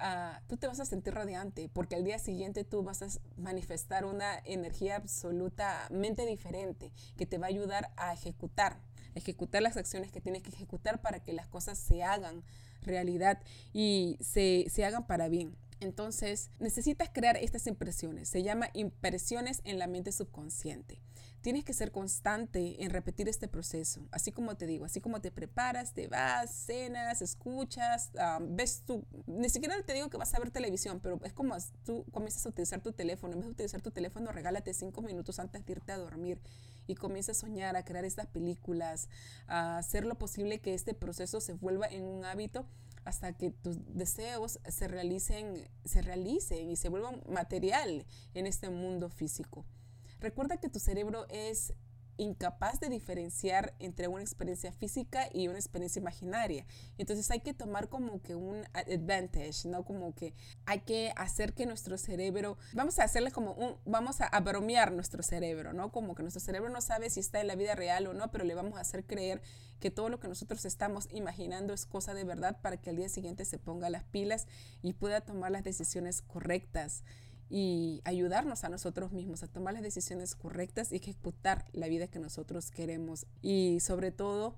Ah, 0.00 0.42
tú 0.46 0.56
te 0.56 0.68
vas 0.68 0.78
a 0.78 0.84
sentir 0.84 1.12
radiante 1.12 1.68
porque 1.68 1.96
al 1.96 2.04
día 2.04 2.20
siguiente 2.20 2.62
tú 2.62 2.84
vas 2.84 3.02
a 3.02 3.08
manifestar 3.36 4.04
una 4.04 4.38
energía 4.44 4.94
absolutamente 4.94 6.24
diferente 6.24 6.92
que 7.16 7.26
te 7.26 7.36
va 7.36 7.46
a 7.46 7.48
ayudar 7.48 7.90
a 7.96 8.12
ejecutar, 8.12 8.78
ejecutar 9.14 9.62
las 9.62 9.76
acciones 9.76 10.10
que 10.12 10.20
tienes 10.20 10.42
que 10.42 10.50
ejecutar 10.50 11.00
para 11.00 11.20
que 11.20 11.32
las 11.32 11.48
cosas 11.48 11.78
se 11.78 12.02
hagan 12.02 12.42
realidad 12.82 13.40
y 13.72 14.18
se, 14.20 14.66
se 14.68 14.84
hagan 14.84 15.06
para 15.06 15.28
bien. 15.28 15.56
Entonces, 15.80 16.50
necesitas 16.58 17.08
crear 17.12 17.36
estas 17.36 17.66
impresiones. 17.66 18.28
Se 18.28 18.42
llama 18.42 18.68
impresiones 18.74 19.60
en 19.64 19.78
la 19.78 19.86
mente 19.86 20.10
subconsciente. 20.10 21.00
Tienes 21.40 21.64
que 21.64 21.72
ser 21.72 21.92
constante 21.92 22.82
en 22.82 22.90
repetir 22.90 23.28
este 23.28 23.46
proceso. 23.46 24.08
Así 24.10 24.32
como 24.32 24.56
te 24.56 24.66
digo, 24.66 24.84
así 24.84 25.00
como 25.00 25.20
te 25.20 25.30
preparas, 25.30 25.94
te 25.94 26.08
vas, 26.08 26.50
cenas, 26.50 27.22
escuchas, 27.22 28.10
ves 28.40 28.82
tú. 28.84 29.04
Ni 29.26 29.48
siquiera 29.48 29.80
te 29.82 29.92
digo 29.94 30.10
que 30.10 30.16
vas 30.16 30.34
a 30.34 30.40
ver 30.40 30.50
televisión, 30.50 30.98
pero 31.00 31.20
es 31.24 31.32
como 31.32 31.56
tú 31.84 32.04
comienzas 32.10 32.44
a 32.44 32.48
utilizar 32.48 32.80
tu 32.80 32.92
teléfono. 32.92 33.34
En 33.34 33.38
vez 33.38 33.46
de 33.46 33.52
utilizar 33.52 33.80
tu 33.80 33.92
teléfono, 33.92 34.32
regálate 34.32 34.74
cinco 34.74 35.00
minutos 35.00 35.38
antes 35.38 35.64
de 35.64 35.72
irte 35.72 35.92
a 35.92 35.96
dormir 35.96 36.40
y 36.88 36.96
comienza 36.96 37.32
a 37.32 37.34
soñar, 37.36 37.76
a 37.76 37.84
crear 37.84 38.04
estas 38.04 38.26
películas, 38.26 39.08
a 39.46 39.78
hacer 39.78 40.04
lo 40.04 40.16
posible 40.16 40.60
que 40.60 40.74
este 40.74 40.94
proceso 40.94 41.40
se 41.40 41.52
vuelva 41.52 41.86
en 41.86 42.02
un 42.02 42.24
hábito 42.24 42.66
hasta 43.04 43.32
que 43.32 43.50
tus 43.50 43.78
deseos 43.94 44.58
se 44.68 44.88
realicen, 44.88 45.68
se 45.84 46.02
realicen 46.02 46.70
y 46.70 46.76
se 46.76 46.88
vuelvan 46.88 47.22
material 47.28 48.04
en 48.34 48.46
este 48.46 48.70
mundo 48.70 49.08
físico. 49.08 49.64
Recuerda 50.20 50.56
que 50.56 50.68
tu 50.68 50.80
cerebro 50.80 51.26
es 51.28 51.72
incapaz 52.18 52.80
de 52.80 52.88
diferenciar 52.88 53.74
entre 53.78 54.08
una 54.08 54.22
experiencia 54.22 54.72
física 54.72 55.28
y 55.32 55.48
una 55.48 55.58
experiencia 55.58 56.00
imaginaria. 56.00 56.66
Entonces 56.98 57.30
hay 57.30 57.40
que 57.40 57.54
tomar 57.54 57.88
como 57.88 58.20
que 58.20 58.34
un 58.34 58.64
advantage, 58.74 59.66
¿no? 59.66 59.84
Como 59.84 60.14
que 60.14 60.34
hay 60.66 60.80
que 60.80 61.12
hacer 61.16 61.54
que 61.54 61.64
nuestro 61.64 61.96
cerebro, 61.96 62.58
vamos 62.74 62.98
a 62.98 63.04
hacerle 63.04 63.30
como 63.30 63.52
un, 63.52 63.76
vamos 63.86 64.20
a, 64.20 64.26
a 64.26 64.40
bromear 64.40 64.92
nuestro 64.92 65.22
cerebro, 65.22 65.72
¿no? 65.72 65.90
Como 65.90 66.14
que 66.14 66.22
nuestro 66.22 66.40
cerebro 66.40 66.68
no 66.68 66.80
sabe 66.80 67.08
si 67.08 67.20
está 67.20 67.40
en 67.40 67.46
la 67.46 67.54
vida 67.54 67.74
real 67.74 68.06
o 68.06 68.12
no, 68.12 68.30
pero 68.30 68.44
le 68.44 68.54
vamos 68.54 68.76
a 68.76 68.82
hacer 68.82 69.04
creer 69.04 69.40
que 69.80 69.90
todo 69.90 70.08
lo 70.08 70.18
que 70.18 70.28
nosotros 70.28 70.64
estamos 70.64 71.08
imaginando 71.12 71.72
es 71.72 71.86
cosa 71.86 72.14
de 72.14 72.24
verdad 72.24 72.60
para 72.60 72.76
que 72.76 72.90
al 72.90 72.96
día 72.96 73.08
siguiente 73.08 73.44
se 73.44 73.58
ponga 73.58 73.90
las 73.90 74.04
pilas 74.04 74.46
y 74.82 74.92
pueda 74.92 75.20
tomar 75.20 75.52
las 75.52 75.64
decisiones 75.64 76.22
correctas 76.22 77.04
y 77.50 78.00
ayudarnos 78.04 78.64
a 78.64 78.68
nosotros 78.68 79.12
mismos 79.12 79.42
a 79.42 79.48
tomar 79.48 79.74
las 79.74 79.82
decisiones 79.82 80.34
correctas 80.34 80.92
y 80.92 80.96
ejecutar 80.96 81.64
la 81.72 81.88
vida 81.88 82.06
que 82.06 82.18
nosotros 82.18 82.70
queremos. 82.70 83.26
Y 83.42 83.80
sobre 83.80 84.10
todo, 84.10 84.54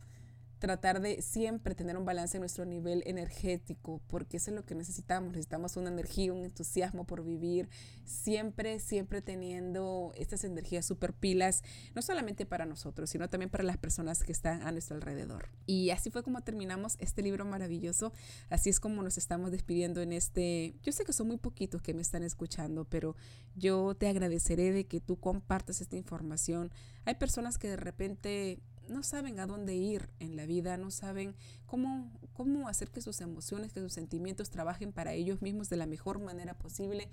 tratar 0.61 1.01
de 1.01 1.23
siempre 1.23 1.75
tener 1.75 1.97
un 1.97 2.05
balance 2.05 2.37
en 2.37 2.43
nuestro 2.43 2.67
nivel 2.67 3.03
energético, 3.07 4.01
porque 4.07 4.37
eso 4.37 4.51
es 4.51 4.55
lo 4.55 4.65
que 4.65 4.75
necesitamos. 4.75 5.33
Necesitamos 5.33 5.77
una 5.77 5.89
energía, 5.89 6.33
un 6.35 6.45
entusiasmo 6.45 7.05
por 7.07 7.25
vivir, 7.25 7.69
siempre, 8.05 8.79
siempre 8.79 9.23
teniendo 9.23 10.13
estas 10.17 10.45
energías 10.45 10.85
super 10.85 11.15
pilas, 11.15 11.65
no 11.95 12.03
solamente 12.03 12.45
para 12.45 12.67
nosotros, 12.67 13.09
sino 13.09 13.29
también 13.31 13.49
para 13.51 13.65
las 13.65 13.79
personas 13.79 14.23
que 14.23 14.33
están 14.33 14.63
a 14.63 14.71
nuestro 14.71 14.97
alrededor. 14.97 15.49
Y 15.65 15.91
así 15.91 16.11
fue 16.11 16.23
como 16.23 16.43
terminamos 16.43 16.97
este 17.01 17.23
libro 17.23 17.47
maravilloso. 17.47 18.13
Así 18.51 18.69
es 18.69 18.81
como 18.81 19.03
nos 19.03 19.17
estamos 19.17 19.51
despidiendo 19.51 20.03
en 20.03 20.13
este. 20.13 20.75
Yo 20.83 20.93
sé 20.93 21.05
que 21.05 21.15
son 21.15 21.29
muy 21.29 21.39
poquitos 21.39 21.81
que 21.81 21.95
me 21.95 22.03
están 22.03 22.23
escuchando, 22.23 22.85
pero 22.85 23.17
yo 23.57 23.95
te 23.95 24.09
agradeceré 24.09 24.73
de 24.73 24.87
que 24.87 25.01
tú 25.01 25.19
compartas 25.19 25.81
esta 25.81 25.97
información. 25.97 26.71
Hay 27.07 27.15
personas 27.15 27.57
que 27.57 27.69
de 27.69 27.77
repente 27.77 28.61
no 28.91 29.03
saben 29.03 29.41
a 29.41 29.47
dónde 29.47 29.75
ir 29.75 30.11
en 30.19 30.37
la 30.37 30.47
vida, 30.47 30.77
no 30.77 30.91
saben 30.91 31.35
cómo, 31.67 32.11
cómo 32.33 32.69
hacer 32.69 32.91
que 32.91 33.01
sus 33.01 33.21
emociones, 33.21 33.73
que 33.73 33.81
sus 33.81 33.93
sentimientos 33.93 34.51
trabajen 34.51 34.93
para 34.93 35.15
ellos 35.15 35.41
mismos 35.41 35.71
de 35.71 35.77
la 35.77 35.87
mejor 35.87 36.19
manera 36.19 36.55
posible. 36.55 37.09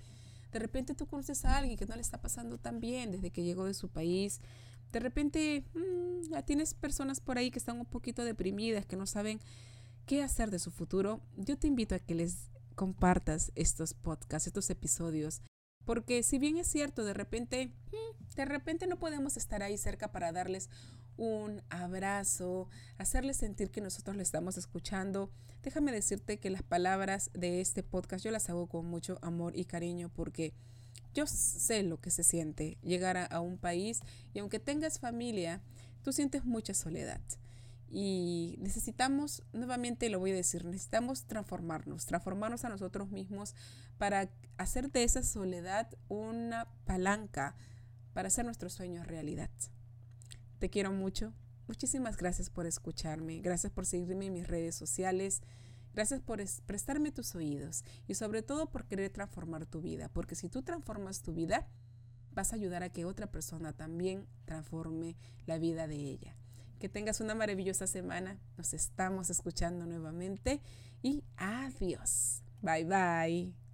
De 0.52 0.58
repente 0.58 0.94
tú 0.94 1.06
conoces 1.06 1.44
a 1.44 1.56
alguien 1.56 1.78
que 1.78 1.86
no 1.86 1.94
le 1.94 2.00
está 2.00 2.20
pasando 2.20 2.58
tan 2.58 2.80
bien 2.80 3.12
desde 3.12 3.30
que 3.30 3.44
llegó 3.44 3.64
de 3.64 3.74
su 3.74 3.88
país. 3.88 4.40
De 4.92 5.00
repente 5.00 5.64
mm, 5.74 6.30
ya 6.30 6.42
tienes 6.42 6.74
personas 6.74 7.20
por 7.20 7.38
ahí 7.38 7.50
que 7.50 7.58
están 7.58 7.78
un 7.78 7.86
poquito 7.86 8.24
deprimidas, 8.24 8.86
que 8.86 8.96
no 8.96 9.06
saben 9.06 9.40
qué 10.06 10.22
hacer 10.22 10.50
de 10.50 10.58
su 10.58 10.70
futuro. 10.70 11.20
Yo 11.36 11.58
te 11.58 11.66
invito 11.66 11.94
a 11.94 11.98
que 11.98 12.14
les 12.14 12.50
compartas 12.74 13.52
estos 13.54 13.92
podcasts, 13.94 14.46
estos 14.46 14.70
episodios, 14.70 15.42
porque 15.84 16.22
si 16.22 16.38
bien 16.38 16.58
es 16.58 16.66
cierto, 16.66 17.04
de 17.04 17.14
repente, 17.14 17.72
mm, 17.92 18.34
de 18.36 18.44
repente 18.44 18.86
no 18.86 18.98
podemos 18.98 19.36
estar 19.36 19.62
ahí 19.62 19.78
cerca 19.78 20.12
para 20.12 20.32
darles 20.32 20.68
un 21.18 21.62
abrazo, 21.68 22.68
hacerles 22.96 23.36
sentir 23.36 23.70
que 23.70 23.82
nosotros 23.82 24.16
le 24.16 24.22
estamos 24.22 24.56
escuchando. 24.56 25.30
Déjame 25.62 25.92
decirte 25.92 26.38
que 26.38 26.48
las 26.48 26.62
palabras 26.62 27.30
de 27.34 27.60
este 27.60 27.82
podcast 27.82 28.24
yo 28.24 28.30
las 28.30 28.48
hago 28.48 28.68
con 28.68 28.86
mucho 28.86 29.18
amor 29.20 29.56
y 29.56 29.64
cariño 29.64 30.10
porque 30.14 30.54
yo 31.14 31.26
sé 31.26 31.82
lo 31.82 32.00
que 32.00 32.10
se 32.10 32.22
siente 32.22 32.78
llegar 32.82 33.28
a, 33.30 33.40
un 33.40 33.58
país 33.58 34.00
y 34.32 34.38
aunque 34.38 34.60
tengas 34.60 35.00
familia, 35.00 35.60
tú 36.02 36.12
sientes 36.12 36.44
mucha 36.44 36.72
soledad. 36.72 37.20
Y 37.90 38.54
necesitamos, 38.58 39.42
nuevamente 39.52 40.10
lo 40.10 40.20
voy 40.20 40.30
a 40.30 40.34
decir, 40.34 40.64
necesitamos 40.64 41.24
transformarnos, 41.24 42.06
transformarnos 42.06 42.64
a 42.64 42.68
nosotros 42.68 43.10
mismos 43.10 43.56
para 43.96 44.30
hacer 44.56 44.92
de 44.92 45.02
esa 45.02 45.24
soledad 45.24 45.88
una 46.08 46.68
palanca 46.84 47.56
para 48.12 48.28
hacer 48.28 48.44
nuestros 48.44 48.74
sueños 48.74 49.06
realidad. 49.06 49.50
Te 50.58 50.70
quiero 50.70 50.92
mucho. 50.92 51.32
Muchísimas 51.66 52.16
gracias 52.16 52.50
por 52.50 52.66
escucharme. 52.66 53.40
Gracias 53.40 53.72
por 53.72 53.86
seguirme 53.86 54.26
en 54.26 54.32
mis 54.32 54.48
redes 54.48 54.74
sociales. 54.74 55.42
Gracias 55.94 56.20
por 56.20 56.40
prestarme 56.66 57.12
tus 57.12 57.34
oídos 57.34 57.84
y 58.06 58.14
sobre 58.14 58.42
todo 58.42 58.70
por 58.70 58.86
querer 58.86 59.10
transformar 59.10 59.66
tu 59.66 59.80
vida, 59.80 60.08
porque 60.12 60.34
si 60.34 60.48
tú 60.48 60.62
transformas 60.62 61.22
tu 61.22 61.32
vida, 61.32 61.66
vas 62.32 62.52
a 62.52 62.56
ayudar 62.56 62.82
a 62.82 62.90
que 62.90 63.04
otra 63.04 63.26
persona 63.26 63.72
también 63.72 64.26
transforme 64.44 65.16
la 65.46 65.58
vida 65.58 65.88
de 65.88 65.96
ella. 65.96 66.36
Que 66.78 66.88
tengas 66.88 67.20
una 67.20 67.34
maravillosa 67.34 67.86
semana. 67.86 68.38
Nos 68.56 68.74
estamos 68.74 69.30
escuchando 69.30 69.86
nuevamente 69.86 70.60
y 71.02 71.24
adiós. 71.36 72.44
Bye 72.62 72.84
bye. 72.84 73.67